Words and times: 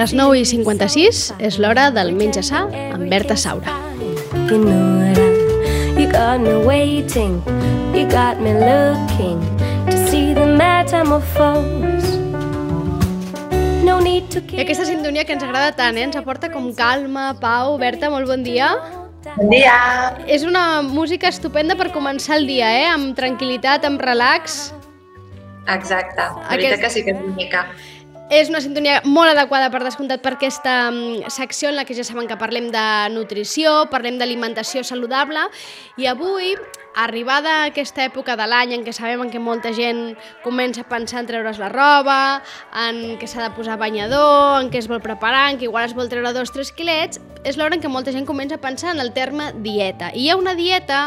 Les 0.00 0.14
9 0.16 0.38
i 0.40 0.46
56 0.48 1.18
és 1.44 1.56
l'hora 1.60 1.90
del 1.92 2.14
menja 2.16 2.40
sa 2.40 2.62
amb 2.64 3.02
Berta 3.12 3.34
Saura. 3.36 3.74
You 4.48 4.56
know 4.56 5.02
it, 5.04 5.18
I, 5.20 6.00
you 6.00 6.06
got 6.08 6.40
me 6.40 6.54
waiting, 6.64 7.34
you 7.92 8.06
got 8.08 8.40
me 8.40 8.54
looking 8.56 9.42
to 9.90 9.98
see 10.08 10.32
the 10.32 10.46
metamorphose. 10.56 12.16
No 13.84 14.00
need 14.00 14.32
to 14.32 14.40
I 14.56 14.64
aquesta 14.64 14.88
sintonia 14.88 15.26
que 15.28 15.36
ens 15.36 15.44
agrada 15.44 15.76
tant, 15.76 16.00
eh? 16.00 16.08
ens 16.08 16.16
aporta 16.16 16.48
com 16.48 16.72
calma, 16.72 17.34
pau. 17.36 17.76
Berta, 17.76 18.08
molt 18.08 18.24
bon 18.24 18.40
dia. 18.40 18.72
Bon 19.36 19.52
dia! 19.52 19.76
És 20.24 20.48
una 20.48 20.80
música 20.80 21.28
estupenda 21.28 21.76
per 21.76 21.90
començar 21.92 22.40
el 22.40 22.48
dia, 22.48 22.72
eh? 22.72 22.88
amb 22.88 23.12
tranquil·litat, 23.20 23.84
amb 23.84 24.00
relax. 24.00 24.70
Exacte, 25.68 26.24
la 26.24 26.48
Aquest- 26.48 26.56
veritat 26.56 26.86
que 26.88 26.94
sí 26.96 27.04
que 27.04 27.12
és 27.12 27.20
bonica. 27.20 27.68
És 28.30 28.46
una 28.46 28.60
sintonia 28.62 29.00
molt 29.10 29.32
adequada, 29.32 29.72
per 29.74 29.80
descomptat, 29.82 30.20
per 30.22 30.36
aquesta 30.36 30.74
mm, 30.92 31.32
secció 31.34 31.72
en 31.72 31.74
la 31.80 31.84
que 31.84 31.96
ja 31.98 32.04
saben 32.06 32.28
que 32.30 32.38
parlem 32.38 32.68
de 32.70 32.84
nutrició, 33.10 33.88
parlem 33.90 34.20
d'alimentació 34.20 34.84
saludable. 34.86 35.48
I 35.98 36.06
avui, 36.12 36.54
arribada 36.94 37.64
aquesta 37.64 38.04
època 38.04 38.36
de 38.36 38.46
l'any 38.50 38.74
en 38.74 38.84
què 38.86 38.92
sabem 38.94 39.28
què 39.30 39.40
molta 39.42 39.72
gent 39.76 40.16
comença 40.44 40.82
a 40.82 40.88
pensar 40.88 41.22
en 41.22 41.28
treure's 41.28 41.60
la 41.62 41.70
roba, 41.72 42.42
en 42.86 43.16
què 43.20 43.28
s'ha 43.30 43.44
de 43.46 43.54
posar 43.56 43.78
banyador, 43.80 44.60
en 44.62 44.70
què 44.72 44.80
es 44.80 44.88
vol 44.90 45.02
preparar, 45.04 45.50
en 45.50 45.60
què 45.60 45.68
igual 45.68 45.88
es 45.88 45.94
vol 45.96 46.10
treure 46.10 46.32
dos 46.36 46.50
o 46.50 46.56
tres 46.58 46.72
quilets, 46.76 47.20
és 47.44 47.56
l'hora 47.56 47.76
en 47.76 47.82
què 47.82 47.88
molta 47.88 48.12
gent 48.12 48.26
comença 48.28 48.58
a 48.58 48.62
pensar 48.62 48.92
en 48.94 49.00
el 49.00 49.12
terme 49.16 49.50
dieta. 49.64 50.10
I 50.12 50.26
hi 50.26 50.28
ha 50.30 50.36
una 50.36 50.54
dieta 50.54 51.00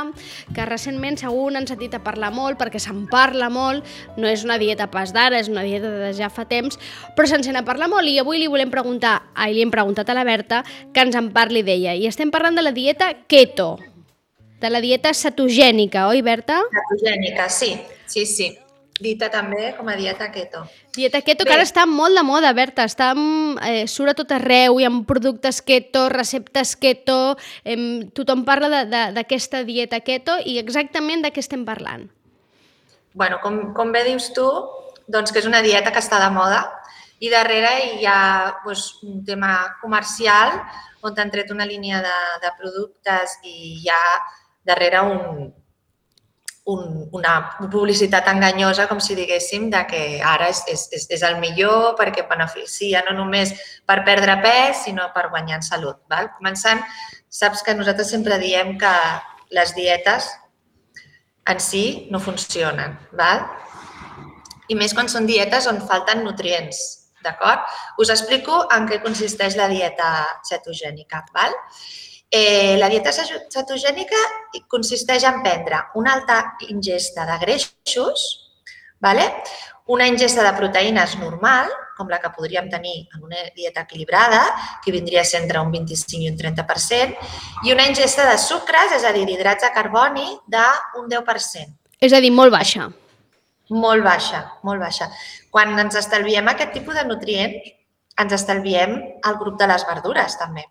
que 0.55 0.65
recentment 0.65 1.19
segur 1.21 1.51
n'han 1.53 1.67
sentit 1.69 1.93
a 1.93 2.01
parlar 2.03 2.31
molt, 2.33 2.57
perquè 2.57 2.81
se'n 2.81 3.05
parla 3.11 3.51
molt, 3.53 3.85
no 4.17 4.29
és 4.29 4.45
una 4.47 4.57
dieta 4.57 4.89
pas 4.91 5.13
d'ara, 5.13 5.39
és 5.39 5.51
una 5.51 5.65
dieta 5.67 5.91
de 5.91 6.11
ja 6.17 6.31
fa 6.33 6.47
temps, 6.49 6.79
però 7.17 7.29
se'n 7.29 7.45
sent 7.45 7.59
a 7.59 7.65
parlar 7.67 7.91
molt 7.91 8.09
i 8.09 8.17
avui 8.21 8.41
li 8.41 8.49
volem 8.49 8.73
preguntar, 8.73 9.19
ai, 9.35 9.53
li 9.53 9.61
hem 9.61 9.73
preguntat 9.73 10.09
a 10.09 10.17
la 10.17 10.25
Berta 10.25 10.63
que 10.93 11.05
ens 11.05 11.17
en 11.19 11.29
parli 11.35 11.61
d'ella. 11.61 11.93
I 11.93 12.07
estem 12.09 12.31
parlant 12.33 12.57
de 12.57 12.65
la 12.65 12.73
dieta 12.73 13.13
keto, 13.27 13.75
de 14.63 14.71
la 14.71 14.79
dieta 14.79 15.11
cetogènica, 15.11 16.07
oi, 16.07 16.21
Berta? 16.23 16.61
Ketogènica, 16.71 17.49
sí, 17.51 17.75
sí, 18.07 18.25
sí. 18.25 18.53
Dita 19.03 19.27
també 19.33 19.73
com 19.75 19.89
a 19.89 19.95
dieta 19.99 20.29
keto. 20.31 20.61
Dieta 20.95 21.19
keto, 21.25 21.43
que 21.43 21.49
Bé. 21.49 21.57
ara 21.57 21.65
està 21.65 21.83
molt 21.89 22.15
de 22.15 22.21
moda, 22.23 22.53
Berta. 22.55 22.85
Està, 22.87 23.09
amb, 23.11 23.57
eh, 23.65 23.87
surt 23.89 24.13
a 24.13 24.15
tot 24.15 24.31
arreu, 24.31 24.77
hi 24.79 24.85
ha 24.85 24.91
productes 25.09 25.59
keto, 25.65 26.05
receptes 26.13 26.75
keto, 26.77 27.35
em, 27.65 28.05
tothom 28.15 28.45
parla 28.45 28.85
d'aquesta 28.85 29.63
dieta 29.67 29.99
keto 29.99 30.37
i 30.45 30.59
exactament 30.61 31.25
de 31.25 31.33
què 31.33 31.43
estem 31.43 31.65
parlant. 31.65 32.09
bueno, 33.13 33.37
com, 33.43 33.73
com 33.77 33.91
bé 33.93 34.03
dius 34.07 34.31
tu, 34.33 34.45
doncs 35.07 35.31
que 35.31 35.37
és 35.37 35.45
una 35.45 35.61
dieta 35.61 35.91
que 35.93 36.01
està 36.01 36.17
de 36.17 36.31
moda 36.33 36.63
i 37.21 37.29
darrere 37.29 37.99
hi 37.99 38.07
ha 38.09 38.55
doncs, 38.65 38.87
un 39.03 39.23
tema 39.25 39.77
comercial 39.81 40.55
on 41.03 41.13
t'han 41.13 41.29
tret 41.29 41.51
una 41.51 41.67
línia 41.67 42.01
de, 42.01 42.15
de 42.41 42.51
productes 42.57 43.37
i 43.43 43.53
hi 43.83 43.91
ha 43.91 44.01
darrere 44.65 45.01
un, 45.01 45.49
un, 46.73 47.09
una 47.11 47.33
publicitat 47.71 48.27
enganyosa, 48.31 48.87
com 48.87 49.01
si 49.03 49.17
diguéssim, 49.19 49.69
de 49.73 49.83
que 49.89 50.03
ara 50.23 50.47
és, 50.53 50.63
és, 50.71 51.07
és, 51.09 51.25
el 51.27 51.39
millor 51.41 51.97
perquè 51.99 52.25
beneficia 52.29 53.03
no 53.07 53.17
només 53.17 53.51
per 53.87 54.01
perdre 54.07 54.37
pes, 54.43 54.85
sinó 54.85 55.09
per 55.15 55.27
guanyar 55.33 55.59
en 55.59 55.67
salut. 55.67 55.99
Val? 56.11 56.31
Començant, 56.37 56.83
saps 57.29 57.65
que 57.65 57.75
nosaltres 57.75 58.09
sempre 58.13 58.39
diem 58.39 58.77
que 58.79 58.95
les 59.53 59.75
dietes 59.75 60.31
en 61.51 61.59
si 61.59 62.07
no 62.11 62.23
funcionen, 62.23 62.95
val? 63.11 63.43
i 64.71 64.77
més 64.79 64.93
quan 64.95 65.09
són 65.11 65.27
dietes 65.27 65.67
on 65.69 65.81
falten 65.87 66.23
nutrients, 66.23 66.79
d'acord? 67.23 67.63
Us 68.01 68.11
explico 68.13 68.63
en 68.75 68.87
què 68.89 69.01
consisteix 69.03 69.57
la 69.59 69.69
dieta 69.71 70.09
cetogènica, 70.47 71.23
val? 71.35 71.55
Eh, 72.33 72.77
la 72.81 72.87
dieta 72.89 73.11
ce- 73.13 73.43
cetogènica 73.53 74.17
consisteix 74.67 75.21
en 75.29 75.43
prendre 75.43 75.83
una 76.01 76.15
alta 76.15 76.39
ingesta 76.73 77.27
de 77.29 77.35
greixos, 77.43 78.23
vale? 78.99 79.27
una 79.85 80.07
ingesta 80.07 80.41
de 80.41 80.53
proteïnes 80.57 81.17
normal, 81.19 81.67
com 81.97 82.07
la 82.09 82.17
que 82.23 82.29
podríem 82.33 82.69
tenir 82.71 83.03
en 83.13 83.23
una 83.27 83.41
dieta 83.53 83.81
equilibrada, 83.83 84.39
que 84.83 84.93
vindria 84.95 85.21
a 85.21 85.27
ser 85.27 85.41
entre 85.43 85.59
un 85.59 85.69
25 85.73 86.23
i 86.23 86.29
un 86.31 86.37
30%, 86.39 87.17
i 87.67 87.73
una 87.75 87.85
ingesta 87.85 88.25
de 88.31 88.37
sucres, 88.39 88.95
és 88.95 89.03
a 89.03 89.11
dir, 89.11 89.25
d'hidrats 89.27 89.61
de 89.67 89.71
carboni, 89.75 90.25
d'un 90.47 91.09
10%. 91.11 91.75
És 91.99 92.13
a 92.15 92.21
dir, 92.23 92.31
molt 92.31 92.51
baixa. 92.55 92.87
Molt 93.69 94.03
baixa, 94.03 94.41
molt 94.63 94.79
baixa. 94.81 95.09
Quan 95.51 95.77
ens 95.77 95.95
estalviem 95.99 96.47
aquest 96.47 96.73
tipus 96.73 96.95
de 96.95 97.03
nutrients, 97.05 97.73
ens 98.17 98.33
estalviem 98.39 98.95
el 99.27 99.37
grup 99.37 99.59
de 99.59 99.67
les 99.67 99.85
verdures, 99.85 100.39
també. 100.39 100.63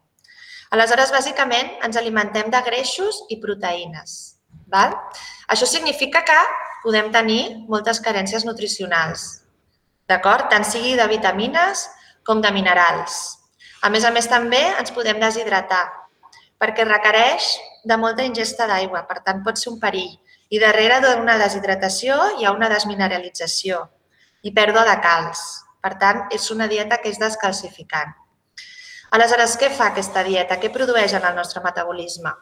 Aleshores, 0.72 1.10
bàsicament, 1.12 1.68
ens 1.84 1.98
alimentem 2.00 2.46
de 2.52 2.60
greixos 2.64 3.18
i 3.28 3.36
proteïnes. 3.42 4.38
Val? 4.72 4.94
Això 5.52 5.66
significa 5.68 6.22
que 6.24 6.38
podem 6.82 7.10
tenir 7.12 7.42
moltes 7.68 8.00
carències 8.00 8.46
nutricionals, 8.48 9.42
d'acord? 10.08 10.48
Tant 10.48 10.64
sigui 10.64 10.94
de 10.96 11.04
vitamines 11.10 11.84
com 12.24 12.40
de 12.40 12.52
minerals. 12.56 13.18
A 13.84 13.90
més 13.92 14.06
a 14.08 14.12
més, 14.14 14.30
també 14.30 14.62
ens 14.80 14.94
podem 14.96 15.20
deshidratar, 15.20 15.82
perquè 16.56 16.88
requereix 16.88 17.52
de 17.84 17.98
molta 18.00 18.24
ingesta 18.24 18.68
d'aigua, 18.70 19.04
per 19.10 19.20
tant, 19.26 19.44
pot 19.44 19.60
ser 19.60 19.74
un 19.74 19.80
perill. 19.82 20.16
I 20.52 20.60
darrere 20.62 21.02
d'una 21.04 21.36
deshidratació 21.40 22.16
hi 22.38 22.48
ha 22.48 22.56
una 22.56 22.72
desmineralització 22.72 23.84
i 24.40 24.56
pèrdua 24.56 24.88
de 24.88 24.96
calç. 25.04 25.44
Per 25.82 25.96
tant, 26.00 26.26
és 26.32 26.48
una 26.54 26.68
dieta 26.70 27.00
que 27.02 27.10
és 27.12 27.20
descalcificant. 27.20 28.21
Aleshores, 29.12 29.58
què 29.60 29.68
fa 29.76 29.90
aquesta 29.90 30.22
dieta? 30.24 30.56
Què 30.60 30.70
produeix 30.72 31.12
en 31.18 31.26
el 31.28 31.34
nostre 31.36 31.60
metabolisme? 31.64 32.32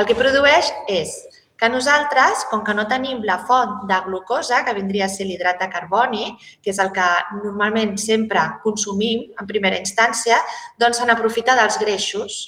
El 0.00 0.08
que 0.08 0.16
produeix 0.18 0.72
és 0.90 1.12
que 1.60 1.68
nosaltres, 1.68 2.46
com 2.50 2.64
que 2.66 2.74
no 2.74 2.86
tenim 2.90 3.20
la 3.28 3.36
font 3.46 3.84
de 3.86 3.98
glucosa, 4.06 4.62
que 4.66 4.74
vindria 4.74 5.06
a 5.06 5.12
ser 5.12 5.28
l'hidrat 5.28 5.60
de 5.60 5.68
carboni, 5.70 6.32
que 6.64 6.72
és 6.72 6.80
el 6.82 6.90
que 6.96 7.06
normalment 7.44 7.94
sempre 8.00 8.42
consumim 8.64 9.26
en 9.38 9.50
primera 9.50 9.78
instància, 9.78 10.40
doncs 10.80 10.98
se 10.98 11.06
n'aprofita 11.06 11.54
dels 11.58 11.78
greixos. 11.82 12.40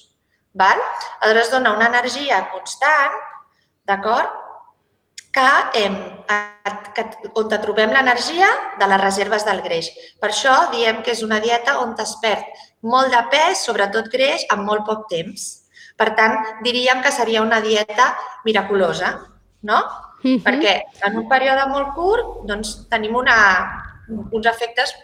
Val? 0.59 0.81
Aleshores, 1.21 1.53
dona 1.53 1.77
una 1.77 1.91
energia 1.93 2.41
constant, 2.51 3.15
d'acord? 3.87 4.42
Que, 5.33 5.49
em, 5.81 5.97
que, 6.95 7.05
on 7.35 7.49
te 7.49 7.59
trobem 7.63 7.93
l'energia 7.95 8.49
de 8.79 8.89
les 8.91 9.01
reserves 9.01 9.47
del 9.49 9.63
greix. 9.65 9.89
Per 10.21 10.31
això 10.31 10.55
diem 10.75 11.03
que 11.03 11.15
és 11.17 11.23
una 11.25 11.41
dieta 11.41 11.79
on 11.81 11.95
es 12.01 12.15
perd 12.23 12.45
molt 12.83 13.13
de 13.15 13.23
pes, 13.33 13.65
sobretot 13.65 14.11
greix, 14.13 14.45
en 14.53 14.65
molt 14.67 14.85
poc 14.87 15.09
temps. 15.09 15.49
Per 15.97 16.11
tant, 16.19 16.37
diríem 16.65 17.03
que 17.03 17.13
seria 17.13 17.43
una 17.43 17.61
dieta 17.61 18.13
miraculosa, 18.45 19.15
no? 19.63 19.83
Mhm. 20.23 20.43
Perquè 20.45 20.75
en 21.07 21.19
un 21.19 21.29
període 21.29 21.67
molt 21.69 21.95
curt 21.95 22.45
doncs, 22.47 22.89
tenim 22.89 23.17
una, 23.17 23.37
uns 24.09 24.47
efectes 24.47 24.95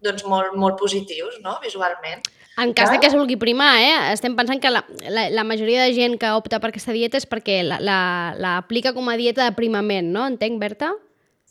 doncs, 0.00 0.24
molt, 0.24 0.54
molt 0.54 0.78
positius 0.78 1.40
no? 1.42 1.58
visualment. 1.62 2.22
En 2.58 2.72
cas 2.74 2.90
de 2.90 2.98
que 2.98 3.06
es 3.06 3.14
vulgui 3.14 3.36
primar, 3.38 3.76
eh? 3.78 4.12
estem 4.12 4.34
pensant 4.34 4.58
que 4.58 4.70
la, 4.72 4.82
la, 5.06 5.28
la 5.30 5.44
majoria 5.46 5.84
de 5.84 5.92
gent 5.94 6.16
que 6.18 6.32
opta 6.34 6.58
per 6.58 6.72
aquesta 6.72 6.94
dieta 6.96 7.14
és 7.20 7.26
perquè 7.30 7.60
la, 7.62 7.78
la, 7.78 7.98
la 8.34 8.56
aplica 8.58 8.90
com 8.96 9.06
a 9.06 9.14
dieta 9.20 9.44
de 9.46 9.54
primament, 9.54 10.10
no? 10.10 10.24
Entenc, 10.26 10.58
Berta? 10.58 10.90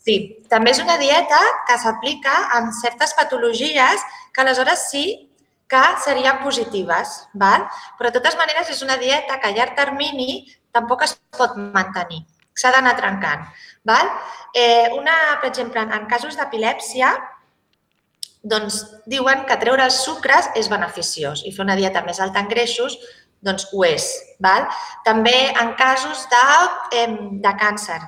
Sí, 0.04 0.18
també 0.52 0.74
és 0.74 0.82
una 0.84 0.98
dieta 1.00 1.38
que 1.68 1.78
s'aplica 1.80 2.34
en 2.58 2.68
certes 2.76 3.16
patologies 3.16 4.04
que 4.34 4.44
aleshores 4.44 4.84
sí 4.90 5.06
que 5.68 5.80
serien 6.04 6.42
positives, 6.44 7.28
val? 7.32 7.66
però 7.98 8.08
de 8.08 8.16
totes 8.20 8.36
maneres 8.40 8.68
és 8.72 8.84
una 8.84 8.96
dieta 9.00 9.36
que 9.40 9.48
a 9.48 9.56
llarg 9.56 9.76
termini 9.76 10.46
tampoc 10.72 11.04
es 11.04 11.16
pot 11.36 11.56
mantenir, 11.56 12.22
s'ha 12.56 12.72
d'anar 12.72 12.96
trencant. 13.00 13.44
Val? 13.84 14.08
Eh, 14.52 14.88
una, 14.96 15.40
per 15.42 15.50
exemple, 15.50 15.80
en 15.80 16.08
casos 16.08 16.36
d'epilèpsia, 16.36 17.12
doncs 18.42 18.82
diuen 19.10 19.44
que 19.48 19.56
treure 19.60 19.84
els 19.88 20.02
sucres 20.04 20.50
és 20.56 20.70
beneficiós 20.70 21.42
i 21.44 21.52
fer 21.54 21.64
una 21.64 21.76
dieta 21.78 22.04
més 22.06 22.20
alta 22.20 22.42
en 22.42 22.50
greixos 22.50 22.96
doncs 23.42 23.68
ho 23.72 23.84
és. 23.86 24.06
Val? 24.42 24.66
També 25.06 25.34
en 25.50 25.74
casos 25.78 26.24
de, 26.30 26.44
eh, 26.98 27.08
de 27.44 27.52
càncer, 27.60 28.00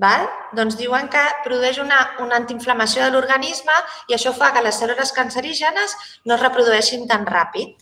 val? 0.00 0.26
doncs 0.56 0.76
diuen 0.80 1.08
que 1.12 1.22
produeix 1.44 1.78
una, 1.78 1.98
una 2.24 2.40
antiinflamació 2.40 3.04
de 3.04 3.12
l'organisme 3.12 3.76
i 4.08 4.16
això 4.16 4.32
fa 4.32 4.50
que 4.52 4.64
les 4.64 4.80
cèl·lules 4.80 5.12
cancerígenes 5.12 5.96
no 6.24 6.34
es 6.34 6.42
reprodueixin 6.42 7.06
tan 7.08 7.26
ràpid. 7.28 7.76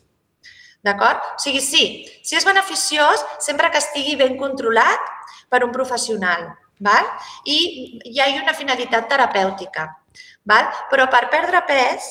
D'acord? 0.83 1.23
O 1.35 1.43
sigui, 1.43 1.61
sí, 1.63 1.85
sí 2.23 2.37
és 2.39 2.47
beneficiós 2.47 3.25
sempre 3.43 3.71
que 3.71 3.83
estigui 3.83 4.17
ben 4.17 4.37
controlat 4.39 5.15
per 5.51 5.65
un 5.67 5.73
professional 5.75 6.53
val? 6.79 7.07
i 7.45 7.59
hi 8.05 8.21
ha 8.21 8.29
una 8.43 8.55
finalitat 8.55 9.09
terapèutica. 9.11 9.89
Val? 10.49 10.69
Però 10.91 11.09
per 11.13 11.27
perdre 11.33 11.63
pes 11.69 12.11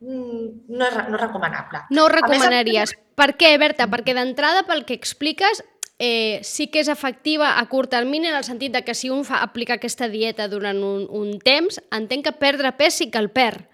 mm, 0.00 0.44
no 0.68 0.88
és, 0.88 0.98
no 1.08 1.16
és 1.16 1.22
recomanable. 1.22 1.84
No 1.90 2.04
ho 2.04 2.10
A 2.10 2.12
més, 2.12 2.20
recomanaries. 2.20 2.96
Per 3.16 3.32
què, 3.40 3.56
Berta? 3.58 3.88
Perquè 3.92 4.14
d'entrada, 4.16 4.66
pel 4.68 4.84
que 4.88 4.94
expliques, 4.94 5.62
eh, 5.98 6.40
sí 6.44 6.68
que 6.68 6.82
és 6.84 6.88
efectiva 6.92 7.56
a 7.58 7.64
curt 7.68 7.90
termini 7.90 8.28
en 8.28 8.36
el 8.36 8.44
sentit 8.44 8.72
de 8.72 8.84
que 8.84 8.94
si 8.94 9.10
un 9.10 9.24
fa 9.24 9.40
aplicar 9.42 9.78
aquesta 9.80 10.08
dieta 10.12 10.48
durant 10.48 10.82
un, 10.84 11.06
un 11.08 11.38
temps, 11.40 11.80
entenc 11.90 12.26
que 12.26 12.36
perdre 12.36 12.74
pes 12.76 13.00
sí 13.00 13.10
que 13.10 13.22
el 13.22 13.30
perd. 13.30 13.64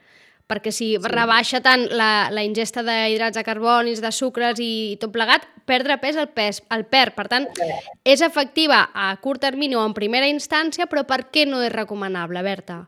perquè 0.53 0.69
si 0.69 0.99
rebaixa 1.01 1.63
tant 1.65 1.87
la, 1.97 2.29
la 2.29 2.43
ingesta 2.45 2.83
d'hidrats 2.85 3.39
de 3.39 3.45
carbonis, 3.47 4.03
de 4.05 4.11
sucres 4.13 4.59
i 4.61 4.99
tot 5.01 5.13
plegat, 5.15 5.47
perdre 5.65 5.97
pes 6.03 6.19
el 6.21 6.29
pes 6.29 6.61
el 6.75 6.85
perd. 6.85 7.15
Per 7.17 7.25
tant, 7.31 7.47
és 8.05 8.21
efectiva 8.21 8.83
a 8.93 9.15
curt 9.23 9.41
termini 9.41 9.79
o 9.79 9.87
en 9.87 9.95
primera 9.97 10.29
instància, 10.29 10.85
però 10.91 11.07
per 11.09 11.23
què 11.33 11.47
no 11.49 11.63
és 11.65 11.73
recomanable, 11.73 12.43
Berta? 12.45 12.83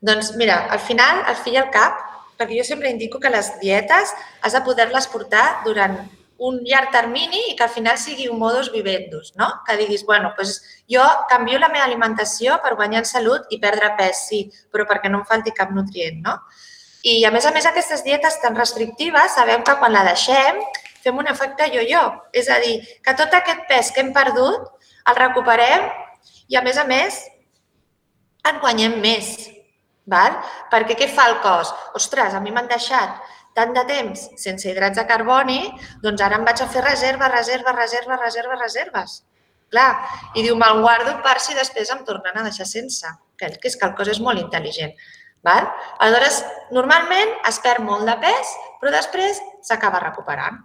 Doncs 0.00 0.34
mira, 0.36 0.66
al 0.72 0.80
final, 0.80 1.24
al 1.28 1.36
fi 1.36 1.52
i 1.54 1.60
al 1.60 1.68
cap, 1.74 1.98
perquè 2.40 2.56
jo 2.56 2.64
sempre 2.64 2.88
indico 2.88 3.20
que 3.20 3.32
les 3.32 3.52
dietes 3.60 4.14
has 4.40 4.56
de 4.56 4.62
poder-les 4.64 5.06
portar 5.12 5.60
durant 5.66 5.98
un 6.40 6.56
llarg 6.64 6.88
termini 6.88 7.40
i 7.50 7.56
que 7.56 7.66
al 7.66 7.72
final 7.72 7.98
sigui 8.00 8.30
un 8.32 8.38
modus 8.40 8.70
vivendus, 8.72 9.34
no? 9.36 9.50
Que 9.66 9.76
diguis, 9.76 10.06
bueno, 10.08 10.32
doncs 10.38 10.56
jo 10.88 11.04
canvio 11.28 11.60
la 11.60 11.68
meva 11.68 11.84
alimentació 11.84 12.56
per 12.64 12.78
guanyar 12.78 13.02
en 13.02 13.08
salut 13.10 13.52
i 13.52 13.60
perdre 13.60 13.92
pes, 13.98 14.24
sí, 14.30 14.46
però 14.72 14.86
perquè 14.88 15.12
no 15.12 15.20
em 15.20 15.26
falti 15.28 15.52
cap 15.52 15.74
nutrient, 15.76 16.22
no? 16.24 16.38
I 17.04 17.20
a 17.28 17.32
més 17.32 17.44
a 17.44 17.52
més 17.52 17.68
aquestes 17.68 18.00
dietes 18.04 18.40
tan 18.40 18.56
restrictives 18.56 19.36
sabem 19.36 19.60
que 19.64 19.76
quan 19.76 19.92
la 19.92 20.06
deixem 20.08 20.64
fem 21.04 21.20
un 21.20 21.28
efecte 21.28 21.68
yo-yo, 21.74 22.02
és 22.32 22.48
a 22.48 22.58
dir, 22.64 22.78
que 23.04 23.16
tot 23.16 23.36
aquest 23.36 23.68
pes 23.68 23.92
que 23.92 24.00
hem 24.04 24.14
perdut 24.16 24.64
el 25.08 25.16
recuperem 25.20 25.88
i 26.48 26.56
a 26.56 26.64
més 26.64 26.80
a 26.80 26.88
més 26.88 27.20
en 28.48 28.60
guanyem 28.64 28.96
més, 29.04 29.36
val? 30.10 30.36
Perquè 30.72 30.96
què 30.98 31.08
fa 31.10 31.28
el 31.30 31.38
cos? 31.44 31.72
Ostres, 31.98 32.34
a 32.34 32.42
mi 32.42 32.52
m'han 32.54 32.68
deixat 32.70 33.20
tant 33.56 33.72
de 33.74 33.82
temps 33.88 34.26
sense 34.38 34.68
hidrats 34.70 34.98
de 34.98 35.06
carboni, 35.08 35.60
doncs 36.04 36.22
ara 36.22 36.38
em 36.38 36.46
vaig 36.46 36.62
a 36.62 36.68
fer 36.70 36.84
reserves, 36.86 37.32
reserves, 37.32 37.76
reserves, 37.76 38.20
reserves, 38.26 38.62
reserves. 38.62 39.16
Clar, 39.70 39.90
i 40.34 40.42
diu, 40.42 40.56
me'l 40.58 40.82
guardo 40.82 41.16
per 41.24 41.36
si 41.42 41.54
després 41.54 41.90
em 41.94 42.02
tornen 42.06 42.38
a 42.38 42.44
deixar 42.46 42.66
sense, 42.66 43.10
que 43.38 43.50
és 43.54 43.76
que 43.78 43.86
el 43.86 43.94
cos 43.98 44.10
és 44.10 44.22
molt 44.22 44.42
intel·ligent. 44.42 44.94
Val? 45.46 45.68
Aleshores, 46.04 46.42
normalment 46.76 47.30
es 47.48 47.60
perd 47.64 47.84
molt 47.86 48.04
de 48.08 48.16
pes, 48.20 48.50
però 48.80 48.92
després 48.92 49.38
s'acaba 49.64 50.02
recuperant. 50.02 50.58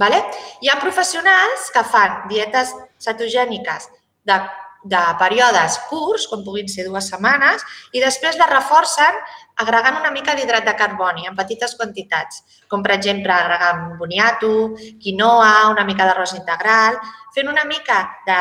Vale? 0.00 0.22
Hi 0.62 0.70
ha 0.70 0.78
professionals 0.80 1.68
que 1.74 1.82
fan 1.84 2.22
dietes 2.30 2.72
cetogèniques 3.02 3.90
de 4.28 4.38
de 4.84 5.00
períodes 5.20 5.78
curts, 5.88 6.26
com 6.30 6.42
puguin 6.44 6.68
ser 6.70 6.86
dues 6.88 7.08
setmanes, 7.12 7.62
i 7.94 8.02
després 8.02 8.38
la 8.40 8.48
reforcen 8.50 9.18
agregant 9.62 10.00
una 10.00 10.10
mica 10.14 10.34
d'hidrat 10.34 10.66
de 10.66 10.74
carboni 10.78 11.28
en 11.28 11.36
petites 11.38 11.76
quantitats, 11.78 12.42
com 12.68 12.82
per 12.82 12.96
exemple 12.96 13.34
agregant 13.34 13.96
boniato, 14.00 14.72
quinoa, 15.02 15.70
una 15.70 15.86
mica 15.88 16.08
d'arròs 16.08 16.34
integral, 16.38 16.98
fent 17.34 17.50
una 17.52 17.64
mica 17.68 18.02
de, 18.26 18.40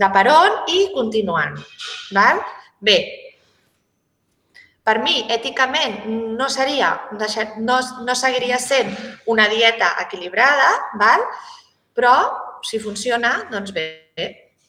de 0.00 0.10
peron 0.14 0.62
i 0.72 0.82
continuant. 0.94 1.58
Val? 2.16 2.40
Bé, 2.80 2.98
per 4.88 5.00
mi, 5.04 5.20
èticament, 5.28 6.06
no 6.38 6.48
seria, 6.48 6.94
no, 7.60 7.78
no 8.06 8.14
seguiria 8.16 8.56
sent 8.62 8.94
una 9.28 9.48
dieta 9.52 9.96
equilibrada, 10.06 10.70
val? 10.96 11.26
però 11.98 12.14
si 12.62 12.78
funciona, 12.78 13.48
doncs 13.50 13.74
bé, 13.74 13.86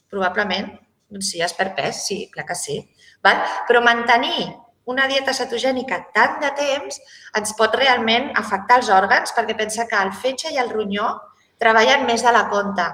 probablement 0.10 0.72
doncs 1.10 1.32
sí, 1.34 1.42
es 1.42 1.54
perd 1.58 1.76
pes, 1.78 2.04
sí, 2.06 2.24
clar 2.34 2.46
que 2.46 2.56
sí. 2.56 2.80
Val? 3.26 3.42
Però 3.68 3.82
mantenir 3.84 4.48
una 4.90 5.06
dieta 5.10 5.36
cetogènica 5.38 6.00
tant 6.16 6.40
de 6.42 6.50
temps 6.58 6.98
ens 7.38 7.52
pot 7.58 7.76
realment 7.78 8.32
afectar 8.40 8.80
els 8.80 8.90
òrgans 8.94 9.36
perquè 9.38 9.56
pensa 9.58 9.86
que 9.90 10.00
el 10.00 10.14
fetge 10.14 10.54
i 10.54 10.58
el 10.62 10.72
ronyó 10.74 11.12
treballen 11.62 12.08
més 12.08 12.24
de 12.26 12.34
la 12.34 12.48
compte 12.50 12.88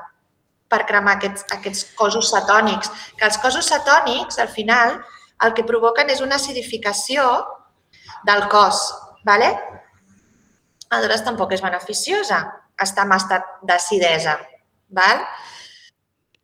per 0.71 0.81
cremar 0.89 1.15
aquests, 1.17 1.45
aquests 1.53 1.91
cossos 1.95 2.31
cetònics. 2.33 2.89
Que 3.19 3.27
els 3.29 3.37
cossos 3.41 3.67
cetònics, 3.69 4.39
al 4.41 4.49
final, 4.51 4.97
el 5.45 5.53
que 5.53 5.65
provoquen 5.67 6.09
és 6.09 6.23
una 6.25 6.39
acidificació 6.41 7.27
del 8.25 8.47
cos. 8.49 8.81
¿vale? 9.23 9.51
Aleshores, 10.89 11.23
tampoc 11.25 11.53
és 11.55 11.63
beneficiosa 11.63 12.41
estar 12.81 13.05
en 13.05 13.13
estat 13.15 13.59
d'acidesa. 13.63 14.39
¿vale? 14.89 15.27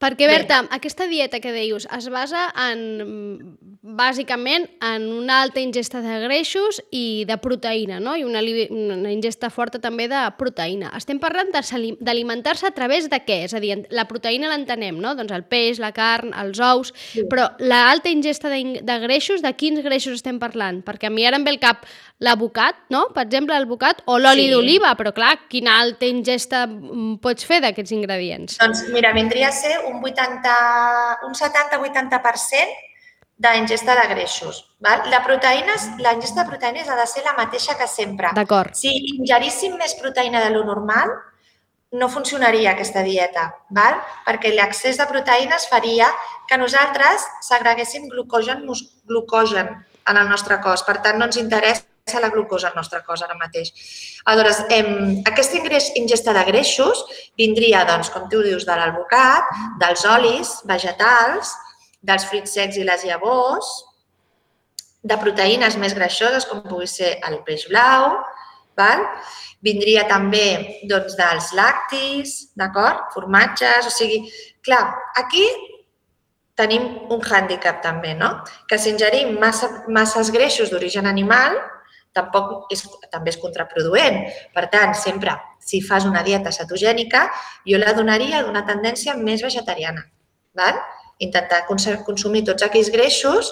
Perquè, 0.01 0.25
Berta, 0.25 0.63
Bé. 0.65 0.73
aquesta 0.79 1.05
dieta 1.07 1.39
que 1.43 1.53
deius 1.53 1.85
es 1.93 2.09
basa 2.09 2.47
en, 2.57 3.57
bàsicament 3.81 4.67
en 4.85 5.07
una 5.09 5.39
alta 5.41 5.57
ingesta 5.59 6.03
de 6.05 6.19
greixos 6.21 6.77
i 6.93 7.25
de 7.25 7.37
proteïna, 7.41 7.97
no? 7.99 8.13
I 8.13 8.21
una, 8.23 8.43
una 8.69 9.09
ingesta 9.09 9.49
forta 9.49 9.79
també 9.81 10.05
de 10.09 10.19
proteïna. 10.37 10.91
Estem 10.99 11.17
parlant 11.19 11.49
d'alimentar-se 11.49 12.67
a 12.69 12.73
través 12.77 13.09
de 13.09 13.17
què? 13.25 13.39
És 13.47 13.55
a 13.57 13.61
dir, 13.63 13.79
la 13.89 14.05
proteïna 14.05 14.51
l'entenem, 14.51 14.99
no? 15.01 15.15
Doncs 15.17 15.33
el 15.33 15.47
peix, 15.49 15.81
la 15.81 15.89
carn, 15.97 16.29
els 16.43 16.61
ous... 16.61 16.93
Sí. 17.11 17.25
Però 17.31 17.47
l'alta 17.57 18.11
ingesta 18.13 18.51
de, 18.53 18.83
de 18.85 18.99
greixos, 19.01 19.41
de 19.41 19.49
quins 19.57 19.81
greixos 19.81 20.19
estem 20.19 20.37
parlant? 20.39 20.83
Perquè 20.85 21.09
a 21.09 21.13
mi 21.13 21.25
ara 21.25 21.41
em 21.41 21.47
ve 21.47 21.55
el 21.55 21.59
cap 21.63 21.87
l'abocat, 22.21 22.77
no? 22.93 23.07
Per 23.15 23.25
exemple, 23.25 23.57
el 23.57 23.65
bocat 23.65 24.05
o 24.05 24.19
l'oli 24.21 24.45
sí. 24.45 24.53
d'oliva, 24.53 24.93
però 24.99 25.09
clar, 25.15 25.33
quina 25.49 25.79
alta 25.81 26.05
ingesta 26.05 26.67
mm, 26.67 27.17
pots 27.25 27.49
fer 27.49 27.63
d'aquests 27.65 27.97
ingredients? 27.97 28.61
Doncs 28.61 28.85
mira, 28.93 29.09
vindria 29.17 29.49
a 29.49 29.57
ser 29.57 29.73
un 29.89 29.97
80, 30.05 30.55
un 31.25 31.33
70-80% 31.33 32.90
d'ingesta 33.41 33.95
de 33.97 34.05
greixos. 34.13 34.61
Val? 34.83 35.07
La 35.09 35.23
proteïna, 35.25 35.75
la 36.03 36.13
ingesta 36.17 36.43
de 36.43 36.49
proteïnes 36.51 36.89
ha 36.89 36.97
de 36.99 37.07
ser 37.09 37.25
la 37.25 37.35
mateixa 37.37 37.77
que 37.79 37.87
sempre. 37.89 38.31
D'acord. 38.37 38.75
Si 38.77 38.91
ingeríssim 39.17 39.77
més 39.81 39.95
proteïna 39.99 40.43
de 40.45 40.51
lo 40.53 40.63
normal, 40.67 41.13
no 41.91 42.07
funcionaria 42.07 42.71
aquesta 42.71 43.01
dieta, 43.03 43.49
val? 43.75 43.97
perquè 44.23 44.53
l'accés 44.55 44.95
de 44.97 45.07
proteïnes 45.09 45.67
faria 45.67 46.07
que 46.47 46.57
nosaltres 46.57 47.25
segreguéssim 47.43 48.07
glucogen, 48.13 48.63
glucogen 49.09 49.73
en 50.07 50.17
el 50.17 50.29
nostre 50.29 50.61
cos. 50.63 50.85
Per 50.87 51.01
tant, 51.03 51.19
no 51.19 51.27
ens 51.27 51.39
interessa 51.41 52.21
la 52.21 52.29
glucosa 52.29 52.69
al 52.69 52.77
nostre 52.77 53.01
cos 53.05 53.21
ara 53.25 53.35
mateix. 53.39 53.73
Aleshores, 54.25 54.63
em, 54.69 55.19
aquesta 55.27 55.59
ingesta 55.99 56.33
de 56.33 56.45
greixos 56.47 57.03
vindria, 57.37 57.83
doncs, 57.85 58.09
com 58.09 58.29
tu 58.29 58.41
dius, 58.45 58.65
de 58.65 58.77
l'alvocat, 58.77 59.51
dels 59.81 60.05
olis 60.05 60.55
vegetals, 60.65 61.53
dels 62.01 62.25
fruits 62.29 62.53
secs 62.57 62.77
i 62.77 62.85
les 62.87 63.05
llavors, 63.07 63.69
de 65.01 65.17
proteïnes 65.17 65.77
més 65.81 65.95
greixoses, 65.97 66.45
com 66.45 66.61
pugui 66.65 66.89
ser 66.89 67.15
el 67.27 67.39
peix 67.45 67.67
blau, 67.69 68.19
val? 68.77 69.07
vindria 69.61 70.07
també 70.09 70.81
doncs, 70.89 71.15
dels 71.17 71.51
lactis, 71.57 72.31
d'acord? 72.57 73.11
Formatges, 73.13 73.85
o 73.85 73.93
sigui, 73.93 74.23
clar, 74.65 74.81
aquí 75.21 75.43
tenim 76.57 76.87
un 77.13 77.21
hàndicap 77.21 77.81
també, 77.83 78.15
no? 78.17 78.31
Que 78.69 78.79
si 78.81 78.91
ingerim 78.93 79.37
massa, 79.41 79.69
masses 79.87 80.31
greixos 80.33 80.73
d'origen 80.73 81.09
animal, 81.09 81.57
tampoc 82.13 82.73
és, 82.73 82.83
també 83.13 83.31
és 83.31 83.39
contraproduent. 83.41 84.19
Per 84.55 84.65
tant, 84.73 84.95
sempre, 84.97 85.37
si 85.63 85.81
fas 85.85 86.05
una 86.09 86.25
dieta 86.25 86.51
cetogènica, 86.51 87.27
jo 87.67 87.79
la 87.79 87.93
donaria 87.97 88.41
d'una 88.43 88.65
tendència 88.67 89.15
més 89.17 89.45
vegetariana. 89.45 90.03
Val? 90.57 90.81
Intentar 91.21 91.65
consumir 91.67 92.45
tots 92.47 92.65
aquells 92.65 92.89
greixos 92.93 93.51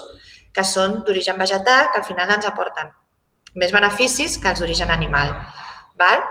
que 0.54 0.64
són 0.66 1.00
d'origen 1.06 1.38
vegetal, 1.38 1.90
que 1.92 2.00
al 2.00 2.06
final 2.06 2.32
ens 2.34 2.48
aporten 2.48 2.90
més 3.54 3.72
beneficis 3.74 4.38
que 4.38 4.50
els 4.50 4.62
d'origen 4.62 4.90
animal. 4.90 5.32
Val? 5.98 6.22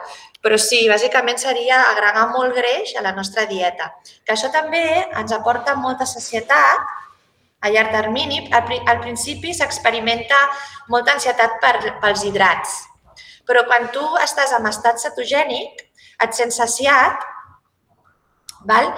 Però 0.43 0.55
sí, 0.59 0.85
bàsicament 0.87 1.39
seria 1.39 1.81
agregar 1.89 2.29
molt 2.31 2.55
greix 2.55 2.93
a 2.95 3.03
la 3.03 3.11
nostra 3.15 3.43
dieta. 3.47 3.89
Que 4.23 4.35
això 4.35 4.51
també 4.53 4.83
ens 5.03 5.33
aporta 5.35 5.75
molta 5.75 6.07
sacietat 6.07 6.85
a 7.59 7.71
llarg 7.73 7.91
termini. 7.91 8.45
Al, 8.55 8.63
al 8.87 9.01
principi 9.03 9.53
s'experimenta 9.55 10.39
molta 10.87 11.17
ansietat 11.17 11.59
per, 11.63 11.75
pels 11.99 12.23
hidrats, 12.23 12.77
però 13.49 13.65
quan 13.67 13.89
tu 13.93 14.03
estàs 14.23 14.53
en 14.55 14.67
estat 14.69 15.01
cetogènic, 15.01 15.83
et 16.23 16.35
sents 16.35 16.59
saciat, 16.59 17.23
val? 18.67 18.91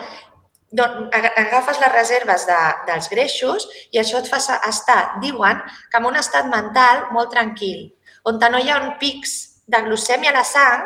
Doncs 0.71 1.11
agafes 1.11 1.79
les 1.83 1.91
reserves 1.91 2.45
de, 2.47 2.59
dels 2.87 3.09
greixos 3.11 3.65
i 3.91 3.99
això 3.99 4.21
et 4.21 4.29
fa 4.31 4.39
estar, 4.69 5.01
diuen, 5.23 5.59
que 5.91 5.99
en 5.99 6.07
un 6.07 6.19
estat 6.19 6.47
mental 6.47 7.09
molt 7.11 7.33
tranquil, 7.35 7.89
on 8.23 8.39
no 8.39 8.59
hi 8.59 8.69
ha 8.69 8.79
un 8.79 8.93
pics 9.01 9.33
de 9.67 9.81
glucèmia 9.87 10.31
a 10.31 10.37
la 10.39 10.45
sang 10.47 10.85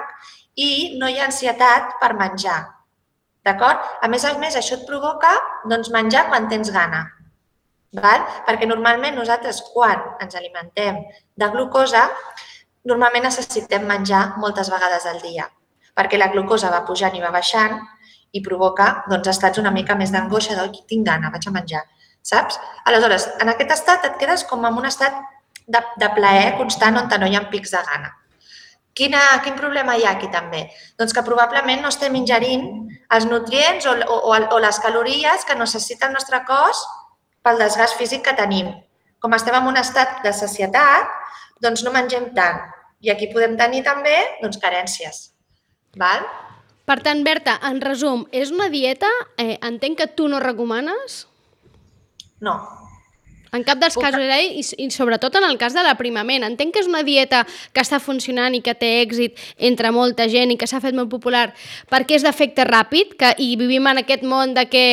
i 0.56 0.98
no 1.00 1.10
hi 1.10 1.20
ha 1.20 1.28
ansietat 1.30 2.00
per 2.02 2.16
menjar. 2.18 2.62
D'acord? 3.46 3.78
A 4.02 4.10
més 4.10 4.26
a 4.26 4.34
més, 4.42 4.56
això 4.58 4.80
et 4.80 4.88
provoca 4.88 5.36
doncs, 5.70 5.92
menjar 5.94 6.26
quan 6.32 6.50
tens 6.50 6.72
gana. 6.74 7.04
Val? 7.96 8.26
Perquè 8.48 8.66
normalment 8.68 9.16
nosaltres, 9.16 9.62
quan 9.74 10.02
ens 10.24 10.36
alimentem 10.36 10.98
de 11.38 11.50
glucosa, 11.54 12.08
normalment 12.90 13.28
necessitem 13.28 13.86
menjar 13.86 14.36
moltes 14.42 14.72
vegades 14.74 15.06
al 15.10 15.22
dia, 15.22 15.46
perquè 15.96 16.18
la 16.18 16.32
glucosa 16.34 16.72
va 16.74 16.84
pujant 16.88 17.16
i 17.16 17.22
va 17.24 17.34
baixant 17.34 17.78
i 18.36 18.42
provoca 18.44 18.90
doncs, 19.10 19.30
estats 19.32 19.62
una 19.62 19.72
mica 19.72 19.96
més 19.96 20.12
d'angoixa 20.12 20.58
de 20.58 20.68
tinc 20.90 21.08
gana, 21.08 21.32
vaig 21.32 21.48
a 21.48 21.56
menjar, 21.56 21.86
saps? 22.22 22.60
Aleshores, 22.86 23.30
en 23.42 23.54
aquest 23.54 23.72
estat 23.78 24.06
et 24.10 24.20
quedes 24.22 24.44
com 24.50 24.66
en 24.68 24.84
un 24.84 24.86
estat 24.92 25.18
de, 25.68 25.82
de 26.02 26.12
plaer 26.18 26.56
constant 26.60 27.00
on 27.00 27.10
no 27.20 27.28
hi 27.28 27.36
ha 27.36 27.48
pics 27.50 27.72
de 27.74 27.82
gana. 27.90 28.12
Quina, 28.96 29.22
quin 29.44 29.58
problema 29.60 29.98
hi 29.98 30.06
ha 30.06 30.14
aquí 30.16 30.30
també? 30.32 30.70
Doncs 31.00 31.14
que 31.14 31.24
probablement 31.28 31.82
no 31.84 31.92
estem 31.92 32.14
ingerint 32.16 32.64
els 33.12 33.26
nutrients 33.28 33.88
o, 33.92 33.96
o, 34.08 34.38
o 34.56 34.60
les 34.64 34.80
calories 34.80 35.44
que 35.44 35.58
necessita 35.60 36.08
el 36.08 36.16
nostre 36.16 36.40
cos 36.48 36.80
pel 37.44 37.60
desgast 37.60 38.00
físic 38.00 38.24
que 38.24 38.36
tenim. 38.38 38.72
Com 39.20 39.36
estem 39.36 39.58
en 39.58 39.68
un 39.68 39.78
estat 39.82 40.24
de 40.24 40.32
sacietat, 40.32 41.12
doncs 41.62 41.84
no 41.84 41.92
mengem 41.92 42.32
tant. 42.38 42.64
I 43.04 43.12
aquí 43.12 43.28
podem 43.34 43.58
tenir 43.60 43.84
també 43.84 44.16
doncs, 44.42 44.62
carències. 44.64 45.22
Val? 46.00 46.24
Per 46.86 47.00
tant, 47.02 47.24
Berta, 47.26 47.56
en 47.66 47.80
resum, 47.82 48.28
és 48.32 48.52
una 48.54 48.70
dieta, 48.70 49.10
eh, 49.42 49.58
entenc 49.66 49.98
que 49.98 50.08
tu 50.08 50.28
no 50.30 50.40
recomanes? 50.44 51.24
No, 52.46 52.54
En 53.56 53.64
cap 53.64 53.80
dels 53.80 53.96
casos, 53.96 54.22
eh? 54.22 54.60
I, 54.60 54.64
i 54.86 54.90
sobretot 54.92 55.36
en 55.40 55.46
el 55.48 55.58
cas 55.62 55.74
de 55.74 55.84
l'aprimament. 55.86 56.44
Entenc 56.44 56.74
que 56.76 56.82
és 56.84 56.90
una 56.92 57.04
dieta 57.08 57.46
que 57.74 57.82
està 57.82 58.02
funcionant 58.04 58.54
i 58.58 58.62
que 58.66 58.76
té 58.76 58.90
èxit 59.02 59.40
entre 59.58 59.92
molta 59.96 60.28
gent 60.32 60.52
i 60.52 60.58
que 60.60 60.68
s'ha 60.68 60.82
fet 60.84 60.96
molt 60.98 61.10
popular 61.12 61.48
perquè 61.92 62.18
és 62.20 62.26
d'efecte 62.26 62.66
ràpid 62.68 63.16
que, 63.20 63.32
i 63.40 63.56
vivim 63.60 63.88
en 63.88 64.02
aquest 64.04 64.24
món 64.28 64.54
de 64.58 64.66
que 64.70 64.86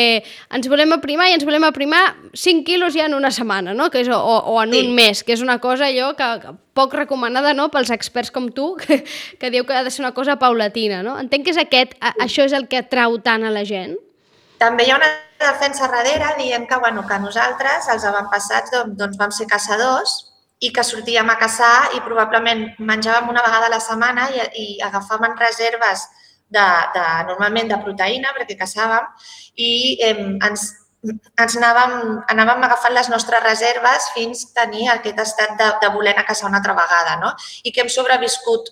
ens 0.52 0.68
volem 0.70 0.94
aprimar 0.94 1.28
i 1.30 1.36
ens 1.36 1.44
volem 1.48 1.64
aprimar 1.66 2.02
5 2.32 2.64
quilos 2.64 2.94
ja 2.94 3.06
en 3.06 3.14
una 3.18 3.30
setmana, 3.34 3.74
no? 3.74 3.90
que 3.90 4.00
és, 4.04 4.08
o, 4.08 4.18
o 4.18 4.58
en 4.62 4.72
Sí. 4.72 4.86
un 4.86 4.94
mes, 4.94 5.24
que 5.24 5.34
és 5.34 5.42
una 5.42 5.58
cosa 5.60 5.88
allò 5.90 6.12
que, 6.16 6.28
que 6.42 6.54
poc 6.72 6.94
recomanada 6.94 7.52
no? 7.54 7.68
pels 7.70 7.90
experts 7.90 8.30
com 8.30 8.48
tu, 8.54 8.76
que, 8.80 9.02
que 9.38 9.50
diu 9.50 9.66
que 9.66 9.74
ha 9.74 9.82
de 9.84 9.90
ser 9.90 10.04
una 10.04 10.14
cosa 10.14 10.38
paulatina. 10.38 11.02
No? 11.02 11.18
Entenc 11.20 11.44
que 11.44 11.52
és 11.56 11.60
aquest, 11.60 11.96
a, 12.00 12.14
això 12.24 12.46
és 12.46 12.54
el 12.56 12.68
que 12.68 12.80
atrau 12.84 13.18
tant 13.24 13.44
a 13.44 13.50
la 13.52 13.64
gent. 13.68 13.98
També 14.62 14.86
hi 14.86 14.92
ha 14.92 14.98
una 15.00 15.10
defensa 15.42 15.88
darrere 15.90 16.36
dient 16.38 16.68
que, 16.70 16.78
bueno, 16.78 17.02
que 17.08 17.18
nosaltres, 17.18 17.88
els 17.90 18.04
avantpassats, 18.06 18.74
doncs, 18.98 19.18
vam 19.18 19.32
ser 19.34 19.48
caçadors 19.50 20.12
i 20.62 20.70
que 20.74 20.84
sortíem 20.86 21.30
a 21.32 21.38
caçar 21.40 21.96
i 21.96 22.02
probablement 22.04 22.68
menjàvem 22.90 23.32
una 23.32 23.42
vegada 23.42 23.66
a 23.66 23.72
la 23.72 23.80
setmana 23.82 24.28
i, 24.30 24.44
i 24.62 24.66
agafàvem 24.86 25.34
reserves 25.40 26.04
de, 26.52 26.66
de, 26.94 27.06
normalment 27.30 27.72
de 27.72 27.80
proteïna 27.82 28.30
perquè 28.36 28.54
caçàvem 28.60 29.08
i 29.66 29.72
eh, 30.06 30.14
ens, 30.46 30.68
ens 31.10 31.56
anàvem, 31.58 31.96
anàvem 32.30 32.62
agafant 32.68 32.94
les 32.94 33.10
nostres 33.10 33.42
reserves 33.42 34.12
fins 34.14 34.44
tenir 34.54 34.86
aquest 34.92 35.18
estat 35.24 35.56
de, 35.58 35.72
de 35.82 35.90
voler 35.96 36.14
anar 36.14 36.26
a 36.28 36.30
caçar 36.30 36.46
una 36.52 36.62
altra 36.62 36.76
vegada, 36.78 37.18
no? 37.24 37.32
I 37.66 37.74
que 37.74 37.82
hem 37.82 37.90
sobreviscut 37.90 38.70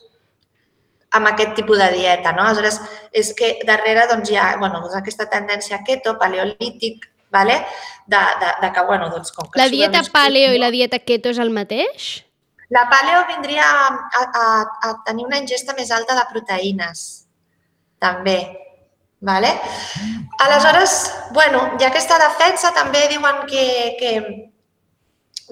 amb 1.16 1.30
aquest 1.32 1.56
tipus 1.58 1.78
de 1.78 1.90
dieta, 1.96 2.32
no? 2.32 2.44
Aleshores, 2.46 2.80
és 3.12 3.32
que 3.36 3.56
darrere 3.66 4.06
doncs, 4.10 4.30
hi 4.30 4.38
ha 4.38 4.52
bueno, 4.58 4.82
doncs 4.84 4.98
aquesta 5.00 5.26
tendència 5.30 5.80
keto, 5.86 6.16
paleolític, 6.20 7.08
vale? 7.30 7.60
de, 8.10 8.16
de, 8.16 8.66
de 8.66 8.72
que, 8.72 8.82
bueno, 8.82 9.08
doncs, 9.08 9.32
com 9.32 9.48
que 9.48 9.60
La 9.60 9.68
dieta 9.70 10.02
paleo 10.12 10.52
i 10.54 10.58
la 10.58 10.72
dieta 10.74 10.98
keto 10.98 11.30
és 11.30 11.38
el 11.38 11.52
mateix? 11.54 12.10
La 12.74 12.84
paleo 12.90 13.22
vindria 13.28 13.66
a, 13.66 13.94
a, 14.42 14.44
a 14.88 14.90
tenir 15.06 15.26
una 15.26 15.38
ingesta 15.38 15.74
més 15.78 15.90
alta 15.94 16.16
de 16.18 16.26
proteïnes, 16.32 17.06
també. 18.02 18.38
Vale? 19.20 19.50
Aleshores, 20.40 20.94
bueno, 21.36 21.74
hi 21.76 21.84
ha 21.84 21.90
aquesta 21.90 22.16
defensa, 22.22 22.70
també 22.72 23.02
diuen 23.10 23.42
que, 23.50 23.64
que 24.00 24.12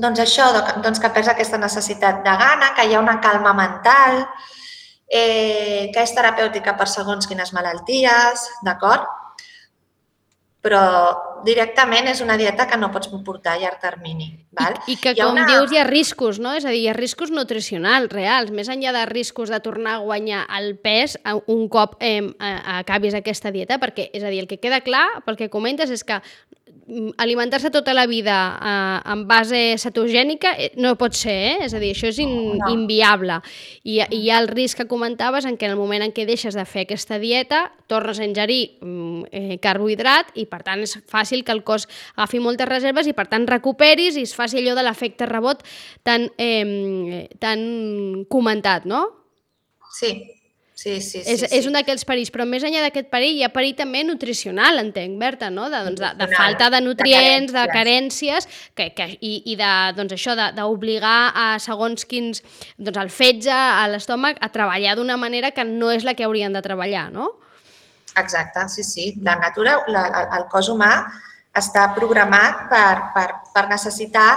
doncs 0.01 0.23
això, 0.25 0.47
doncs 0.81 1.03
que 1.03 1.11
perds 1.13 1.29
aquesta 1.35 1.61
necessitat 1.61 2.23
de 2.25 2.37
gana, 2.43 2.73
que 2.75 2.87
hi 2.89 2.97
ha 2.97 3.03
una 3.03 3.19
calma 3.21 3.53
mental, 3.59 4.23
eh, 5.09 5.91
que 5.95 6.03
és 6.05 6.15
terapèutica 6.15 6.77
per 6.77 6.87
segons 6.89 7.27
quines 7.27 7.53
malalties, 7.57 8.45
d'acord? 8.65 9.07
Però 10.59 10.81
directament 11.47 12.09
és 12.11 12.19
una 12.21 12.35
dieta 12.37 12.67
que 12.67 12.77
no 12.77 12.89
pots 12.91 13.09
portar 13.25 13.53
a 13.55 13.61
llarg 13.63 13.79
termini. 13.81 14.27
Val? 14.59 14.75
I, 14.89 14.93
I 14.93 14.97
que, 14.99 15.13
Hi 15.15 15.21
com 15.23 15.37
una- 15.37 15.47
dius, 15.47 15.71
hi 15.73 15.79
ha 15.79 15.85
riscos, 15.87 16.41
no? 16.43 16.53
És 16.59 16.67
a 16.67 16.73
dir, 16.75 16.81
hi 16.83 16.89
ha 16.91 16.97
riscos 16.97 17.31
nutricionals 17.31 18.11
reals, 18.11 18.51
més 18.51 18.69
enllà 18.69 18.91
de 18.93 19.05
riscos 19.07 19.53
de 19.55 19.61
tornar 19.63 19.95
a 19.97 20.03
guanyar 20.03 20.43
el 20.59 20.75
pes 20.83 21.15
un 21.47 21.69
cop 21.71 21.95
eh, 22.01 22.21
acabis 22.75 23.15
aquesta 23.15 23.53
dieta, 23.55 23.79
perquè, 23.79 24.11
és 24.13 24.25
a 24.27 24.35
dir, 24.35 24.41
el 24.43 24.49
que 24.51 24.59
queda 24.59 24.83
clar, 24.83 25.07
pel 25.25 25.39
que 25.39 25.49
comentes, 25.49 25.95
és 25.95 26.03
que 26.05 26.19
alimentar-se 27.21 27.71
tota 27.71 27.93
la 27.93 28.07
vida 28.07 28.37
eh, 28.57 29.13
en 29.13 29.27
base 29.29 29.77
cetogènica 29.79 30.55
eh, 30.57 30.71
no 30.81 30.95
pot 30.97 31.13
ser, 31.13 31.35
eh? 31.51 31.57
És 31.67 31.75
a 31.77 31.81
dir, 31.83 31.91
això 31.93 32.09
és 32.09 32.19
in, 32.25 32.33
No. 32.59 32.71
inviable. 32.73 33.41
I, 33.85 33.99
I 34.01 34.23
hi 34.23 34.31
ha 34.31 34.39
el 34.41 34.49
risc 34.49 34.79
que 34.81 34.87
comentaves 34.89 35.45
en 35.45 35.59
què 35.59 35.69
en 35.69 35.75
el 35.75 35.81
moment 35.81 36.03
en 36.03 36.15
què 36.17 36.25
deixes 36.27 36.57
de 36.57 36.65
fer 36.65 36.87
aquesta 36.87 37.19
dieta, 37.21 37.73
tornes 37.87 38.19
a 38.21 38.25
ingerir 38.25 38.79
mm, 38.81 39.23
eh, 39.33 39.59
carbohidrat 39.61 40.33
i, 40.35 40.47
per 40.49 40.63
tant, 40.65 40.81
és 40.85 40.97
fàcil 41.09 41.45
que 41.45 41.53
el 41.53 41.63
cos 41.65 41.89
agafi 42.17 42.41
moltes 42.41 42.69
reserves 42.69 43.07
i, 43.07 43.13
per 43.13 43.29
tant, 43.29 43.47
recuperis 43.49 44.17
i 44.17 44.25
es 44.25 44.35
faci 44.37 44.59
allò 44.63 44.75
de 44.79 44.87
l'efecte 44.87 45.27
rebot 45.29 45.63
tan, 46.03 46.31
eh, 46.39 47.29
tan 47.39 48.25
comentat, 48.29 48.85
no? 48.89 49.05
Sí, 49.93 50.15
sí, 50.79 50.93
sí. 51.03 51.19
sí, 51.25 51.33
és, 51.35 51.41
sí. 51.43 51.49
és 51.59 51.67
un 51.67 51.75
d'aquells 51.75 52.05
perills, 52.07 52.31
però 52.35 52.45
més 52.47 52.63
enllà 52.67 52.85
d'aquest 52.85 53.09
perill 53.11 53.41
hi 53.41 53.43
ha 53.43 53.51
perill 53.55 53.75
també 53.79 54.05
nutricional, 54.07 54.79
entenc, 54.79 55.17
Berta, 55.19 55.49
no? 55.51 55.67
De, 55.73 55.81
doncs, 55.89 55.99
de, 56.05 56.13
de 56.21 56.29
falta 56.37 56.69
de 56.71 56.79
de 56.79 56.87
nutrients, 56.87 57.51
de 57.53 57.65
carències. 57.67 58.47
carències, 58.47 58.71
que, 58.79 58.87
que, 58.95 59.09
i, 59.19 59.33
i 59.51 59.57
de, 59.59 59.73
doncs 59.99 60.15
això, 60.15 60.37
de- 60.39 60.53
d'obligar 60.55 61.33
a 61.35 61.49
segons 61.59 62.07
quins, 62.07 62.45
doncs 62.79 63.03
el 63.03 63.11
fetge, 63.11 63.51
a 63.51 63.89
l'estómac, 63.91 64.39
a 64.41 64.53
treballar 64.55 64.95
d'una 65.01 65.19
manera 65.19 65.51
que 65.51 65.67
no 65.67 65.91
és 65.91 66.07
la 66.07 66.15
que 66.15 66.25
haurien 66.29 66.55
de 66.55 66.63
treballar, 66.63 67.09
no? 67.13 67.33
Exacte, 68.17 68.69
sí, 68.69 68.83
sí. 68.87 69.15
La 69.23 69.37
natura, 69.37 69.81
la, 69.91 70.07
el 70.39 70.47
cos 70.51 70.71
humà 70.73 70.93
està 71.59 71.89
programat 71.97 72.69
per, 72.71 72.95
per, 73.15 73.27
per 73.55 73.65
necessitar 73.71 74.29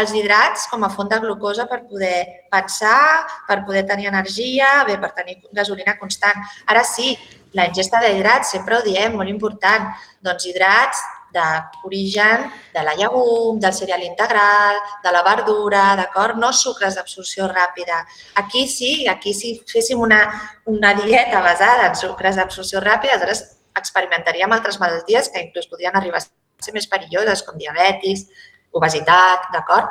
els 0.00 0.14
hidrats 0.16 0.66
com 0.70 0.84
a 0.84 0.90
font 0.92 1.10
de 1.10 1.18
glucosa 1.22 1.66
per 1.70 1.82
poder 1.88 2.46
pensar, 2.52 3.26
per 3.48 3.60
poder 3.66 3.84
tenir 3.88 4.08
energia, 4.10 4.80
bé, 4.88 4.96
per 5.00 5.12
tenir 5.16 5.38
gasolina 5.52 5.96
constant. 6.00 6.40
Ara 6.66 6.84
sí, 6.86 7.14
la 7.56 7.66
ingesta 7.68 8.00
d'hidrats, 8.02 8.52
sempre 8.56 8.78
ho 8.78 8.84
diem, 8.86 9.16
molt 9.16 9.30
important. 9.30 9.90
Doncs 10.24 10.46
hidrats 10.50 11.02
d'origen 11.34 12.48
de 12.74 12.82
la 12.82 12.94
llegum, 12.98 13.60
del 13.62 13.74
cereal 13.74 14.02
integral, 14.02 14.80
de 15.04 15.12
la 15.14 15.22
verdura, 15.22 15.84
d'acord? 16.00 16.38
No 16.42 16.52
sucres 16.52 16.98
d'absorció 16.98 17.46
ràpida. 17.50 18.02
Aquí 18.42 18.66
sí, 18.68 19.06
aquí 19.06 19.34
si 19.34 19.54
féssim 19.70 20.00
una, 20.00 20.24
una 20.66 20.94
dieta 20.98 21.42
basada 21.44 21.88
en 21.90 21.96
sucres 21.98 22.38
d'absorció 22.40 22.82
ràpida, 22.82 23.14
aleshores 23.14 23.46
experimentaríem 23.78 24.52
altres 24.52 24.80
malalties 24.82 25.30
que 25.30 25.46
inclús 25.46 25.70
podrien 25.70 25.96
arribar 25.96 26.18
a 26.18 26.26
ser 26.60 26.74
més 26.74 26.86
perilloses, 26.86 27.42
com 27.42 27.58
diabetis, 27.58 28.26
obesitat, 28.72 29.50
d'acord? 29.52 29.88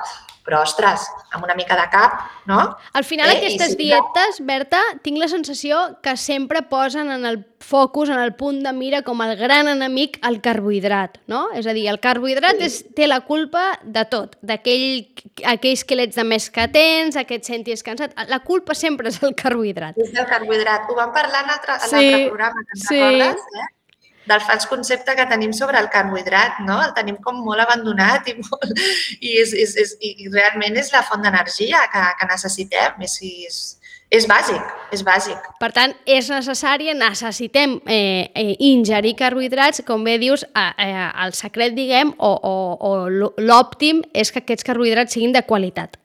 Però, 0.50 0.64
ostres, 0.64 1.04
amb 1.36 1.44
una 1.46 1.54
mica 1.54 1.76
de 1.78 1.84
cap, 1.92 2.24
no? 2.48 2.76
Al 2.94 3.04
final, 3.04 3.30
Eh, 3.30 3.36
aquestes 3.38 3.74
si 3.76 3.76
no- 3.76 3.78
dietes, 3.84 4.40
Berta, 4.44 4.80
tinc 5.04 5.20
la 5.20 5.28
sensació 5.28 6.00
que 6.02 6.16
sempre 6.18 6.64
posen 6.64 7.12
en 7.12 7.26
el 7.28 7.46
focus, 7.60 8.10
en 8.10 8.18
el 8.20 8.34
punt 8.34 8.64
de 8.64 8.72
mira, 8.74 9.04
com 9.04 9.22
el 9.22 9.36
gran 9.38 9.68
enemic, 9.68 10.18
el 10.26 10.42
carbohidrat, 10.42 11.20
no? 11.28 11.50
És 11.54 11.68
a 11.68 11.74
dir, 11.74 11.88
el 11.88 12.00
carbohidrat 12.00 12.56
Sí. 12.58 12.64
és, 12.66 12.86
té 12.96 13.06
la 13.08 13.20
culpa 13.28 13.78
de 13.84 14.06
tot, 14.06 14.38
d'aquell 14.42 15.14
aquells 15.46 15.84
quilets 15.84 16.16
de 16.16 16.24
més 16.24 16.50
que 16.50 16.68
tens, 16.70 17.16
aquest 17.16 17.44
sentis 17.44 17.84
cansat, 17.84 18.14
la 18.28 18.40
culpa 18.40 18.74
sempre 18.74 19.10
és 19.10 19.22
el 19.22 19.36
carbohidrat. 19.36 19.98
És 20.00 20.12
del 20.14 20.26
carbohidrat. 20.26 20.90
Ho 20.90 20.96
vam 20.96 21.14
parlar 21.14 21.42
en 21.44 21.48
l'altre 21.48 21.74
Sí, 21.90 22.26
programa, 22.28 22.62
que 22.74 22.80
sí. 22.80 23.00
recordes? 23.00 23.36
Eh? 23.36 23.68
Del 24.30 24.42
fals 24.46 24.68
concepte 24.70 25.16
que 25.18 25.26
tenim 25.32 25.54
sobre 25.58 25.80
el 25.82 25.90
carbohidrat, 25.90 26.60
no? 26.68 26.78
El 26.86 26.94
tenim 26.98 27.18
com 27.26 27.40
molt 27.46 27.64
abandonat 27.64 28.28
i, 28.30 28.36
molt, 28.38 28.70
i, 29.26 29.36
és, 29.42 29.54
és, 29.66 29.76
és, 29.86 29.96
i 30.06 30.30
realment 30.30 30.78
és 30.78 30.94
la 30.94 31.02
font 31.08 31.26
d'energia 31.26 31.82
que, 31.94 32.06
que 32.20 32.28
necessitem. 32.30 33.02
És, 33.08 33.18
és, 33.26 33.60
és 34.10 34.26
bàsic, 34.30 34.70
és 34.96 35.04
bàsic. 35.06 35.44
Per 35.62 35.68
tant, 35.76 35.92
és 36.10 36.30
necessari, 36.34 36.88
necessitem 36.98 37.76
eh, 37.86 38.30
eh, 38.34 38.56
ingerir 38.72 39.12
carbohidrats, 39.20 39.84
com 39.86 40.02
bé 40.08 40.16
dius, 40.22 40.46
eh, 40.50 40.72
eh, 40.86 41.10
el 41.26 41.36
secret, 41.38 41.76
diguem, 41.78 42.16
o, 42.18 42.32
o, 42.34 42.56
o 42.90 42.94
l'ò- 43.14 43.34
l'òptim 43.38 44.02
és 44.18 44.32
que 44.34 44.42
aquests 44.42 44.66
carbohidrats 44.66 45.14
siguin 45.14 45.36
de 45.36 45.44
qualitat. 45.46 46.00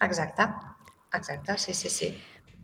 Exacte, 0.00 0.46
exacte, 1.12 1.58
sí, 1.58 1.74
sí, 1.74 1.90
sí. 1.92 2.08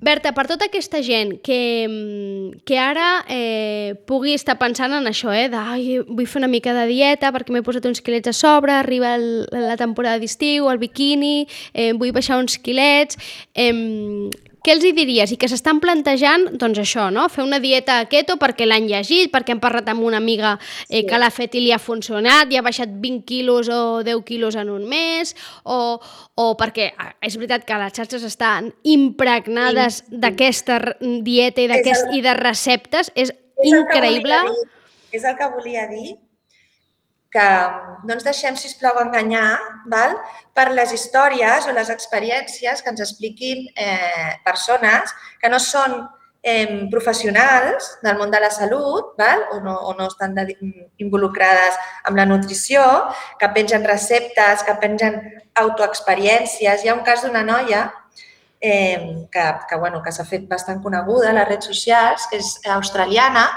Berta, 0.00 0.34
per 0.36 0.44
tota 0.50 0.66
aquesta 0.68 1.00
gent 1.00 1.38
que, 1.40 1.86
mm, 1.88 2.64
que 2.68 2.76
ara 2.78 3.24
eh, 3.28 3.94
pugui 4.06 4.34
estar 4.34 4.58
pensant 4.60 4.92
en 4.92 5.06
això, 5.08 5.32
eh, 5.32 5.48
de 5.48 5.56
"Ai, 5.56 5.98
vull 6.06 6.26
fer 6.26 6.40
una 6.42 6.48
mica 6.50 6.74
de 6.74 6.86
dieta 6.90 7.32
perquè 7.32 7.50
m'he 7.54 7.62
posat 7.62 7.86
uns 7.86 8.02
quilets 8.02 8.28
a 8.28 8.32
sobre, 8.32 8.72
arriba 8.72 9.14
el, 9.14 9.46
la 9.50 9.76
temporada 9.80 10.18
d'estiu, 10.18 10.68
el 10.68 10.78
biquini, 10.78 11.46
eh, 11.72 11.92
vull 11.92 12.12
baixar 12.12 12.38
uns 12.38 12.58
quilets... 12.58 13.16
Eh, 13.54 14.28
què 14.64 14.72
els 14.72 14.84
hi 14.88 14.92
diries? 14.96 15.30
I 15.34 15.36
que 15.36 15.48
s'estan 15.50 15.76
plantejant, 15.82 16.46
doncs 16.56 16.78
això, 16.80 17.10
no? 17.12 17.26
Fer 17.28 17.42
una 17.44 17.58
dieta 17.60 17.98
keto 18.08 18.38
perquè 18.40 18.64
l'han 18.64 18.86
llegit, 18.88 19.28
perquè 19.30 19.52
han 19.52 19.60
parlat 19.60 19.90
amb 19.92 20.02
una 20.08 20.16
amiga 20.22 20.54
eh, 20.88 21.02
Sí. 21.02 21.06
que 21.06 21.18
l'ha 21.20 21.28
fet 21.30 21.54
i 21.54 21.60
li 21.60 21.72
ha 21.74 21.78
funcionat, 21.78 22.48
i 22.50 22.56
ha 22.56 22.62
baixat 22.64 22.88
20 23.02 23.24
quilos 23.28 23.68
o 23.68 24.02
10 24.02 24.24
quilos 24.24 24.56
en 24.56 24.70
un 24.72 24.86
mes, 24.88 25.34
o, 25.64 26.00
o 26.34 26.46
perquè 26.56 26.90
ah, 26.96 27.12
és 27.20 27.36
veritat 27.36 27.66
que 27.68 27.76
les 27.84 27.92
xarxes 27.92 28.24
estan 28.24 28.72
impregnades 28.84 30.02
Sí, 30.08 30.16
d'aquesta 30.24 30.78
dieta 31.22 31.60
i, 31.60 31.68
el- 31.68 32.16
i 32.16 32.22
de 32.24 32.34
receptes, 32.34 33.12
és, 33.14 33.30
És 33.60 33.72
el 33.72 33.80
increïble. 33.84 34.40
dir. 34.48 34.70
És 35.12 35.24
el 35.24 35.36
que 35.38 35.46
volia 35.52 35.86
dir, 35.92 36.16
que 37.34 37.46
no 38.06 38.14
ens 38.14 38.24
deixem, 38.26 38.56
sisplau, 38.56 39.00
enganyar 39.02 39.58
val? 39.90 40.14
per 40.54 40.68
les 40.70 40.92
històries 40.94 41.66
o 41.66 41.72
les 41.74 41.90
experiències 41.90 42.82
que 42.82 42.92
ens 42.92 43.02
expliquin 43.02 43.64
eh, 43.74 44.36
persones 44.46 45.10
que 45.42 45.50
no 45.50 45.58
són 45.58 45.96
eh, 46.44 46.86
professionals 46.92 47.88
del 48.04 48.20
món 48.20 48.30
de 48.30 48.38
la 48.44 48.52
salut 48.54 49.16
val? 49.18 49.42
O, 49.56 49.58
no, 49.64 49.74
o 49.90 49.96
no 49.98 50.06
estan 50.12 50.36
de, 50.38 50.46
involucrades 51.02 51.80
amb 52.06 52.22
la 52.22 52.28
nutrició, 52.30 52.86
que 53.40 53.50
pengen 53.56 53.88
receptes, 53.88 54.62
que 54.62 54.78
pengen 54.78 55.18
autoexperiències. 55.58 56.84
Hi 56.84 56.92
ha 56.92 56.98
un 57.00 57.02
cas 57.02 57.26
d'una 57.26 57.42
noia 57.42 57.88
eh, 58.60 59.26
que, 59.32 59.50
que, 59.68 59.76
bueno, 59.76 60.04
que 60.06 60.14
s'ha 60.14 60.28
fet 60.28 60.46
bastant 60.48 60.84
coneguda 60.86 61.32
a 61.32 61.38
les 61.40 61.50
redes 61.50 61.72
socials, 61.72 62.30
que 62.30 62.38
és 62.38 62.54
australiana, 62.78 63.48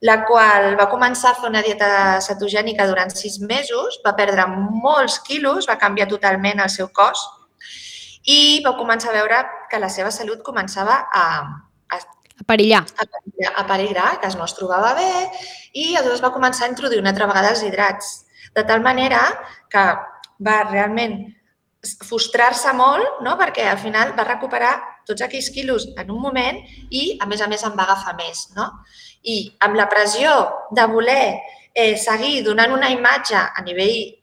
la 0.00 0.20
qual 0.26 0.76
va 0.78 0.88
començar 0.90 1.32
a 1.32 1.38
fer 1.38 1.48
una 1.48 1.62
dieta 1.64 1.88
cetogènica 2.22 2.86
durant 2.86 3.10
sis 3.10 3.40
mesos, 3.42 3.98
va 4.04 4.14
perdre 4.18 4.46
molts 4.48 5.18
quilos, 5.26 5.66
va 5.66 5.78
canviar 5.80 6.06
totalment 6.10 6.62
el 6.62 6.70
seu 6.70 6.90
cos 6.94 7.24
i 8.28 8.60
va 8.64 8.76
començar 8.78 9.10
a 9.10 9.16
veure 9.16 9.40
que 9.70 9.80
la 9.82 9.88
seva 9.90 10.12
salut 10.14 10.44
començava 10.46 11.00
a, 11.10 11.24
a, 11.90 11.98
a 11.98 12.46
perillar. 12.46 12.84
A, 13.00 13.08
a 13.62 13.64
perillar, 13.66 14.10
que 14.22 14.30
no 14.36 14.46
es 14.46 14.54
trobava 14.54 14.92
bé 14.98 15.10
i 15.74 15.90
llavors 15.94 16.22
va 16.22 16.34
començar 16.34 16.66
a 16.66 16.72
introduir 16.72 17.00
una 17.02 17.10
altra 17.14 17.26
vegada 17.30 17.50
els 17.54 17.64
hidrats, 17.66 18.12
de 18.54 18.64
tal 18.68 18.84
manera 18.84 19.22
que 19.72 19.84
va 20.46 20.60
realment 20.70 21.18
frustrar-se 22.04 22.72
molt, 22.74 23.20
no? 23.22 23.36
perquè 23.38 23.66
al 23.70 23.78
final 23.82 24.14
va 24.18 24.26
recuperar 24.26 24.76
tots 25.08 25.24
aquells 25.24 25.50
quilos 25.54 25.88
en 25.96 26.12
un 26.12 26.20
moment 26.22 26.60
i, 26.90 27.16
a 27.20 27.26
més 27.30 27.42
a 27.42 27.48
més, 27.50 27.64
en 27.64 27.76
va 27.78 27.88
agafar 27.88 28.14
més. 28.20 28.48
No? 28.56 28.68
I 29.24 29.40
amb 29.64 29.78
la 29.80 29.88
pressió 29.90 30.34
de 30.76 30.86
voler 30.92 31.22
eh, 31.74 31.96
seguir 31.96 32.42
donant 32.46 32.76
una 32.76 32.92
imatge 32.94 33.40
a 33.40 33.66
nivell 33.66 34.14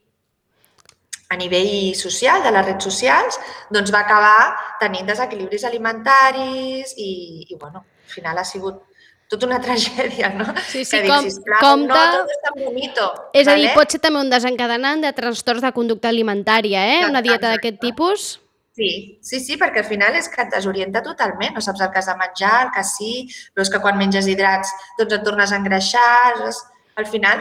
a 1.28 1.36
nivell 1.36 1.94
social, 1.98 2.42
de 2.44 2.52
les 2.54 2.66
redes 2.68 2.84
socials, 2.86 3.38
doncs 3.74 3.90
va 3.90 4.04
acabar 4.04 4.76
tenint 4.78 5.08
desequilibris 5.08 5.64
alimentaris 5.66 6.92
i, 7.02 7.10
i 7.50 7.56
bueno, 7.58 7.82
al 7.82 8.12
final 8.12 8.38
ha 8.38 8.44
sigut 8.46 8.84
tota 9.28 9.48
una 9.48 9.58
tragèdia, 9.64 10.30
no? 10.38 10.46
Sí, 10.68 10.84
sí, 10.84 11.00
que 11.00 11.10
com, 11.10 11.26
dic, 11.26 11.52
compte... 11.58 11.90
No, 11.90 12.20
tot 12.20 12.34
és 12.34 12.42
tan 12.44 12.58
bonito. 12.62 13.10
És 13.32 13.48
vale? 13.48 13.56
a 13.56 13.62
dir, 13.64 13.74
pot 13.74 13.90
ser 13.90 14.02
també 14.04 14.22
un 14.22 14.30
desencadenant 14.30 15.02
de 15.02 15.12
trastorns 15.16 15.66
de 15.66 15.72
conducta 15.74 16.12
alimentària, 16.12 16.84
eh? 16.86 16.98
Exacte, 17.00 17.14
una 17.14 17.24
dieta 17.26 17.54
d'aquest 17.54 17.80
tipus. 17.82 18.28
Sí, 18.76 19.18
sí, 19.24 19.38
sí, 19.40 19.54
perquè 19.56 19.80
al 19.80 19.88
final 19.88 20.16
és 20.18 20.26
que 20.28 20.42
et 20.42 20.50
desorienta 20.52 21.00
totalment, 21.04 21.54
no 21.56 21.62
saps 21.64 21.80
el 21.80 21.88
que 21.92 22.00
has 22.02 22.10
de 22.10 22.14
menjar, 22.20 22.56
el 22.66 22.72
que 22.74 22.82
sí, 22.84 23.12
però 23.54 23.64
és 23.64 23.70
que 23.72 23.80
quan 23.80 23.96
menges 23.96 24.28
hidrats 24.28 24.72
doncs 24.98 25.14
et 25.16 25.24
tornes 25.24 25.52
a 25.52 25.60
engreixar, 25.62 26.34
al 27.00 27.08
final 27.08 27.40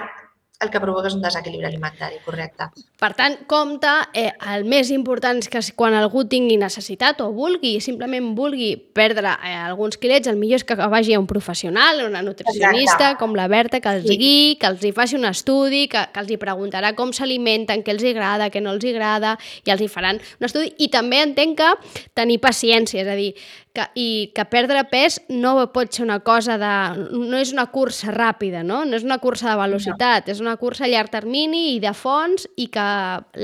el 0.64 0.72
que 0.72 0.80
provoca 0.80 1.10
és 1.10 1.16
un 1.18 1.24
desequilibri 1.24 1.68
alimentari, 1.68 2.20
correcte. 2.24 2.70
Per 3.00 3.12
tant, 3.18 3.36
compte, 3.50 3.92
eh, 4.16 4.30
el 4.54 4.64
més 4.70 4.90
important 4.94 5.42
és 5.42 5.50
que 5.52 5.60
quan 5.76 5.96
algú 5.98 6.24
tingui 6.32 6.56
necessitat 6.58 7.20
o 7.26 7.32
vulgui, 7.36 7.76
simplement 7.84 8.32
vulgui 8.38 8.72
perdre 8.96 9.34
eh, 9.36 9.56
alguns 9.66 10.00
quilets, 10.00 10.32
el 10.32 10.40
millor 10.40 10.62
és 10.62 10.68
que 10.68 10.78
vagi 10.80 11.14
a 11.14 11.20
un 11.20 11.28
professional, 11.28 12.06
una 12.08 12.24
nutricionista, 12.24 13.12
Exacte. 13.12 13.20
com 13.20 13.36
la 13.36 13.50
Berta, 13.52 13.82
que 13.84 13.98
els 14.00 14.08
sí. 14.08 14.18
guiï, 14.22 14.56
que 14.62 14.72
els 14.72 14.86
hi 14.88 14.94
faci 14.96 15.20
un 15.20 15.28
estudi, 15.28 15.86
que, 15.92 16.06
que 16.14 16.24
els 16.24 16.32
hi 16.32 16.40
preguntarà 16.42 16.94
com 16.96 17.12
s'alimenten, 17.14 17.84
què 17.84 17.96
els 17.96 18.08
agrada, 18.08 18.50
què 18.50 18.64
no 18.64 18.72
els 18.76 18.88
agrada, 18.88 19.36
i 19.66 19.76
els 19.76 19.84
hi 19.84 19.92
faran 19.92 20.24
un 20.40 20.48
estudi. 20.48 20.72
I 20.80 20.90
també 20.94 21.22
entenc 21.26 21.60
que 21.60 21.72
tenir 22.16 22.40
paciència, 22.44 23.04
és 23.04 23.12
a 23.12 23.20
dir, 23.20 23.34
que, 23.76 23.86
i 24.00 24.08
que 24.36 24.46
perdre 24.50 24.86
pes 24.90 25.20
no 25.30 25.54
pot 25.76 25.94
ser 25.94 26.06
una 26.06 26.20
cosa 26.26 26.58
de... 26.62 26.72
no 27.12 27.38
és 27.42 27.52
una 27.54 27.68
cursa 27.74 28.14
ràpida, 28.16 28.64
no? 28.64 28.84
No 28.88 28.98
és 28.98 29.06
una 29.08 29.20
cursa 29.24 29.52
de 29.52 29.60
velocitat, 29.60 30.26
no. 30.26 30.34
és 30.34 30.42
una 30.44 30.56
cursa 30.62 30.88
a 30.88 30.92
llarg 30.92 31.12
termini 31.14 31.76
i 31.76 31.80
de 31.84 31.94
fons 31.94 32.48
i 32.56 32.70
que 32.74 32.88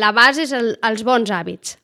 la 0.03 0.11
base 0.15 0.47
és 0.47 0.55
el, 0.57 0.73
els 0.87 1.05
bons 1.07 1.31
hàbits. 1.31 1.77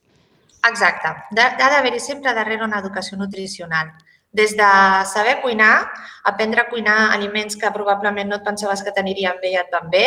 Exacte. 0.67 1.13
Ha 1.37 1.69
d'haver-hi 1.71 1.99
sempre 2.01 2.33
darrere 2.35 2.65
una 2.65 2.79
educació 2.81 3.19
nutricional. 3.19 3.93
Des 4.37 4.53
de 4.57 4.69
saber 5.09 5.39
cuinar, 5.41 5.87
aprendre 6.27 6.61
a 6.61 6.67
cuinar 6.69 6.97
aliments 7.15 7.55
que 7.55 7.71
probablement 7.73 8.29
no 8.29 8.37
et 8.37 8.43
pensaves 8.45 8.83
que 8.83 8.91
t'anirien 8.93 9.39
bé 9.41 9.53
i 9.53 9.57
et 9.57 9.71
van 9.73 9.87
bé, 9.89 10.05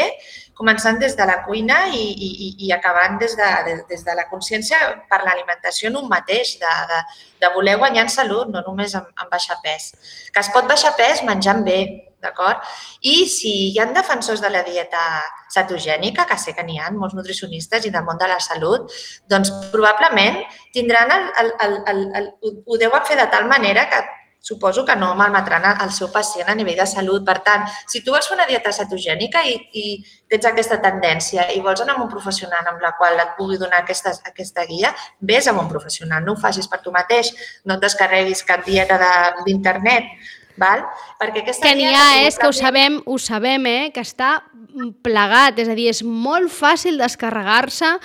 començant 0.54 1.00
des 1.00 1.16
de 1.16 1.26
la 1.26 1.38
cuina 1.46 1.78
i, 1.88 2.02
i, 2.26 2.50
i 2.66 2.72
acabant 2.76 3.16
des 3.18 3.34
de, 3.38 3.48
des 3.88 4.04
de 4.04 4.16
la 4.18 4.26
consciència 4.28 4.78
per 5.10 5.22
l'alimentació 5.24 5.88
en 5.90 5.96
un 6.02 6.10
mateix, 6.12 6.58
de, 6.60 6.74
de, 6.92 7.00
de 7.40 7.50
voler 7.56 7.78
guanyar 7.80 8.04
en 8.06 8.12
salut, 8.12 8.52
no 8.52 8.62
només 8.66 8.94
en, 8.94 9.08
en 9.16 9.32
baixar 9.32 9.58
pes. 9.64 9.90
Que 10.30 10.44
es 10.44 10.52
pot 10.54 10.68
baixar 10.68 10.92
pes 11.00 11.24
menjant 11.26 11.64
bé, 11.66 11.80
d'acord? 12.20 12.60
I 13.00 13.24
si 13.32 13.54
hi 13.72 13.80
ha 13.80 13.88
defensors 13.96 14.42
de 14.44 14.52
la 14.52 14.62
dieta 14.62 15.02
cetogènica, 15.50 16.26
que 16.28 16.38
sé 16.38 16.52
que 16.54 16.64
n'hi 16.66 16.78
ha 16.78 16.92
molts 16.92 17.16
nutricionistes 17.16 17.88
i 17.88 17.94
del 17.94 18.04
món 18.04 18.20
de 18.20 18.28
la 18.28 18.38
salut, 18.44 18.92
doncs 19.32 19.50
probablement 19.72 20.42
tindran 20.76 21.10
el, 21.16 21.28
el, 21.42 21.52
el, 21.64 21.76
el, 21.92 22.06
el, 22.20 22.32
ho 22.66 22.80
deuen 22.84 23.06
fer 23.08 23.16
de 23.18 23.30
tal 23.32 23.48
manera 23.48 23.88
que 23.90 24.04
suposo 24.40 24.84
que 24.84 24.96
no 24.96 25.12
malmetran 25.14 25.66
el 25.70 25.92
seu 25.92 26.08
pacient 26.12 26.48
a 26.48 26.56
nivell 26.56 26.80
de 26.80 26.86
salut. 26.88 27.24
Per 27.26 27.38
tant, 27.44 27.66
si 27.86 28.02
tu 28.02 28.14
vols 28.14 28.26
fer 28.26 28.38
una 28.38 28.48
dieta 28.48 28.72
cetogènica 28.72 29.44
i, 29.46 29.56
i 29.76 29.84
tens 30.30 30.48
aquesta 30.48 30.80
tendència 30.82 31.50
i 31.54 31.60
vols 31.64 31.84
anar 31.84 31.96
amb 31.96 32.06
un 32.06 32.12
professional 32.12 32.66
amb 32.66 32.82
la 32.82 32.94
qual 32.98 33.20
et 33.20 33.36
pugui 33.38 33.60
donar 33.60 33.82
aquesta, 33.84 34.14
aquesta 34.32 34.64
guia, 34.66 34.94
vés 35.20 35.48
amb 35.50 35.60
un 35.62 35.68
professional, 35.68 36.24
no 36.24 36.34
ho 36.34 36.40
facis 36.40 36.68
per 36.70 36.80
tu 36.84 36.94
mateix, 36.94 37.34
no 37.68 37.76
et 37.76 37.84
descarreguis 37.84 38.42
cap 38.48 38.64
dieta 38.66 38.98
d'internet, 39.44 40.08
val? 40.60 40.86
Perquè 41.20 41.44
aquesta 41.44 41.68
que 41.68 41.76
n'hi 41.76 41.92
ha, 41.92 42.08
és 42.24 42.40
que 42.40 42.48
ho 42.48 42.56
sabem, 42.56 43.00
ho 43.06 43.20
sabem, 43.20 43.68
eh? 43.68 43.92
que 43.94 44.04
està 44.04 44.38
plegat, 45.04 45.58
és 45.60 45.68
a 45.68 45.76
dir, 45.76 45.90
és 45.92 46.02
molt 46.06 46.52
fàcil 46.52 47.00
descarregar-se 47.00 47.96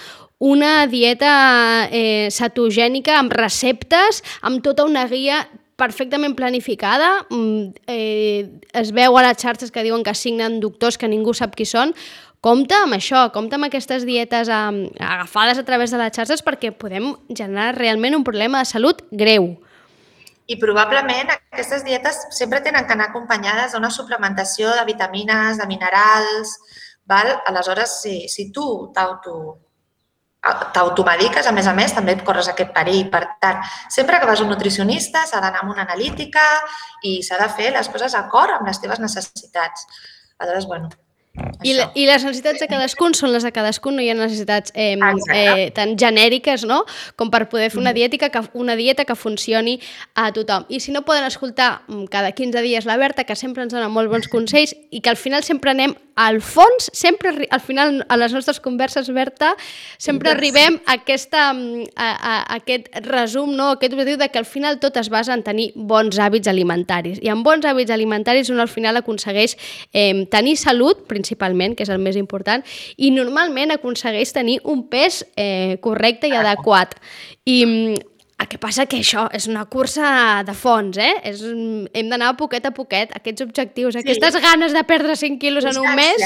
una 0.46 0.86
dieta 0.92 1.88
eh, 1.96 2.28
cetogènica 2.34 3.20
amb 3.20 3.34
receptes, 3.34 4.22
amb 4.44 4.64
tota 4.66 4.84
una 4.88 5.06
guia 5.08 5.46
perfectament 5.76 6.36
planificada, 6.36 7.26
mm, 7.30 7.88
eh, 7.88 8.60
es 8.74 8.92
veu 8.92 9.18
a 9.18 9.24
les 9.24 9.38
xarxes 9.38 9.72
que 9.72 9.84
diuen 9.84 10.04
que 10.04 10.14
signen 10.16 10.60
doctors 10.60 10.98
que 10.98 11.08
ningú 11.08 11.34
sap 11.34 11.56
qui 11.56 11.66
són, 11.66 11.94
compte 12.40 12.76
amb 12.76 12.94
això, 12.94 13.32
compte 13.34 13.56
amb 13.56 13.66
aquestes 13.66 14.06
dietes 14.06 14.48
eh, 14.48 14.90
agafades 15.00 15.58
a 15.58 15.66
través 15.66 15.92
de 15.92 15.98
les 15.98 16.14
xarxes 16.14 16.44
perquè 16.46 16.72
podem 16.72 17.16
generar 17.30 17.76
realment 17.76 18.16
un 18.16 18.24
problema 18.24 18.60
de 18.60 18.66
salut 18.66 19.04
greu. 19.12 19.56
I 20.48 20.60
probablement 20.62 21.32
aquestes 21.34 21.84
dietes 21.84 22.20
sempre 22.30 22.62
tenen 22.62 22.86
que 22.86 22.94
anar 22.94 23.10
acompanyades 23.10 23.74
d'una 23.74 23.90
suplementació 23.90 24.76
de 24.78 24.86
vitamines, 24.86 25.58
de 25.58 25.66
minerals, 25.66 26.60
val? 27.06 27.42
aleshores 27.48 28.02
si, 28.02 28.28
si 28.30 28.52
tu 28.52 28.92
t'auto 28.94 29.58
t'automediques, 30.74 31.48
a 31.48 31.54
més 31.56 31.68
a 31.68 31.74
més, 31.78 31.94
també 31.96 32.16
et 32.16 32.24
corres 32.26 32.50
aquest 32.52 32.74
perill. 32.76 33.08
Per 33.14 33.24
tant, 33.42 33.64
sempre 33.90 34.20
que 34.20 34.30
vas 34.30 34.42
a 34.42 34.46
un 34.46 34.54
nutricionista 34.54 35.26
s'ha 35.26 35.42
d'anar 35.44 35.64
amb 35.64 35.74
una 35.74 35.86
analítica 35.88 36.44
i 37.04 37.18
s'ha 37.26 37.40
de 37.42 37.50
fer 37.58 37.72
les 37.76 37.90
coses 37.90 38.18
d'acord 38.18 38.58
amb 38.58 38.70
les 38.70 38.82
teves 38.82 39.02
necessitats. 39.04 39.88
Aleshores, 40.38 40.68
bueno, 40.70 40.90
i, 41.64 41.74
la, 41.74 41.90
I 41.96 42.06
les 42.08 42.24
necessitats 42.24 42.62
de 42.62 42.68
cadascun 42.70 43.16
són 43.18 43.34
les 43.34 43.44
de 43.44 43.52
cadascun, 43.56 43.98
no 43.98 44.04
hi 44.04 44.10
ha 44.12 44.16
necessitats 44.18 44.72
eh, 44.76 44.96
eh, 45.34 45.68
tan 45.76 45.96
genèriques 46.00 46.64
no? 46.68 46.84
com 47.20 47.32
per 47.34 47.46
poder 47.52 47.70
fer 47.74 47.82
una 47.82 47.92
mm. 47.92 47.98
dieta, 47.98 48.30
que, 48.32 48.44
una 48.54 48.76
dieta 48.80 49.06
que 49.06 49.18
funcioni 49.20 49.78
a 50.16 50.30
tothom. 50.36 50.68
I 50.70 50.80
si 50.80 50.96
no 50.96 51.04
poden 51.08 51.28
escoltar 51.28 51.82
mm, 51.88 52.08
cada 52.14 52.32
15 52.32 52.64
dies 52.64 52.88
la 52.88 52.98
Berta, 53.02 53.26
que 53.26 53.36
sempre 53.36 53.66
ens 53.66 53.76
dona 53.76 53.90
molt 53.92 54.12
bons 54.12 54.30
consells 54.32 54.76
i 54.92 55.02
que 55.02 55.12
al 55.12 55.20
final 55.20 55.44
sempre 55.44 55.76
anem 55.76 55.96
al 56.16 56.40
fons, 56.40 56.90
sempre 56.96 57.48
al 57.52 57.60
final 57.60 58.06
a 58.08 58.16
les 58.16 58.32
nostres 58.32 58.62
converses, 58.64 59.10
Berta, 59.12 59.52
sempre 60.00 60.32
arribem 60.32 60.80
a, 60.86 60.96
aquesta, 61.02 61.50
mm, 61.54 61.90
a, 61.96 62.12
a, 62.14 62.36
a 62.40 62.60
aquest 62.62 62.88
resum, 63.10 63.52
no? 63.58 63.74
aquest 63.76 63.98
objectiu 63.98 64.22
de 64.22 64.30
que 64.32 64.40
al 64.40 64.48
final 64.48 64.80
tot 64.80 64.96
es 65.02 65.12
basa 65.12 65.36
en 65.36 65.44
tenir 65.44 65.72
bons 65.76 66.16
hàbits 66.16 66.48
alimentaris. 66.48 67.20
I 67.20 67.34
amb 67.34 67.44
bons 67.44 67.68
hàbits 67.68 67.92
alimentaris 67.92 68.54
un 68.54 68.64
al 68.64 68.72
final 68.72 69.02
aconsegueix 69.02 69.58
eh, 69.92 70.24
tenir 70.32 70.56
salut, 70.62 71.04
principalment, 71.10 71.25
que 71.76 71.84
és 71.84 71.90
el 71.90 72.00
més 72.00 72.16
important, 72.16 72.64
i 72.98 73.12
normalment 73.12 73.72
aconsegueix 73.72 74.32
tenir 74.34 74.60
un 74.64 74.88
pes 74.90 75.24
eh, 75.36 75.78
correcte 75.82 76.28
i 76.28 76.36
adequat. 76.36 76.96
I 77.46 77.96
el 78.38 78.48
que 78.52 78.58
passa 78.60 78.86
que 78.86 79.00
això 79.00 79.30
és 79.32 79.48
una 79.48 79.66
cursa 79.66 80.44
de 80.44 80.54
fons, 80.54 80.98
eh? 80.98 81.14
És, 81.24 81.42
hem 81.42 82.10
d'anar 82.12 82.36
poquet 82.36 82.66
a 82.66 82.74
poquet, 82.76 83.14
aquests 83.16 83.46
objectius, 83.46 83.96
sí. 83.96 84.04
aquestes 84.04 84.36
ganes 84.44 84.76
de 84.76 84.84
perdre 84.84 85.16
5 85.16 85.40
quilos 85.40 85.66
en 85.66 85.80
un 85.80 85.96
mes... 85.96 86.22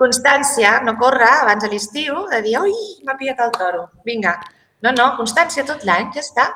Constància, 0.00 0.78
no 0.80 0.94
córrer 0.96 1.28
abans 1.42 1.60
de 1.60 1.68
l'estiu, 1.68 2.22
de 2.30 2.38
dir, 2.40 2.54
ui, 2.56 2.72
m'ha 3.04 3.18
pillat 3.20 3.42
el 3.44 3.50
toro, 3.52 3.82
vinga. 4.06 4.32
No, 4.80 4.94
no, 4.96 5.10
constància 5.18 5.66
tot 5.68 5.84
l'any, 5.84 6.08
ja 6.14 6.22
està. 6.22 6.46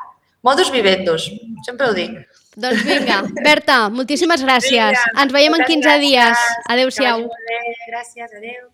Modus 0.44 0.70
vivendos, 0.72 1.26
sempre 1.66 1.90
ho 1.90 1.92
dic. 1.96 2.14
Doncs 2.57 2.85
vinga, 2.87 3.23
Berta, 3.43 3.88
moltíssimes 3.90 4.43
gràcies. 4.47 4.95
Vinga, 4.95 5.23
Ens 5.25 5.33
veiem 5.35 5.55
en 5.59 5.64
15 5.67 5.88
gràcies. 5.88 6.01
dies. 6.07 6.38
Adéu-siau. 6.71 7.27
Gràcies, 7.88 8.31
adéu. 8.38 8.73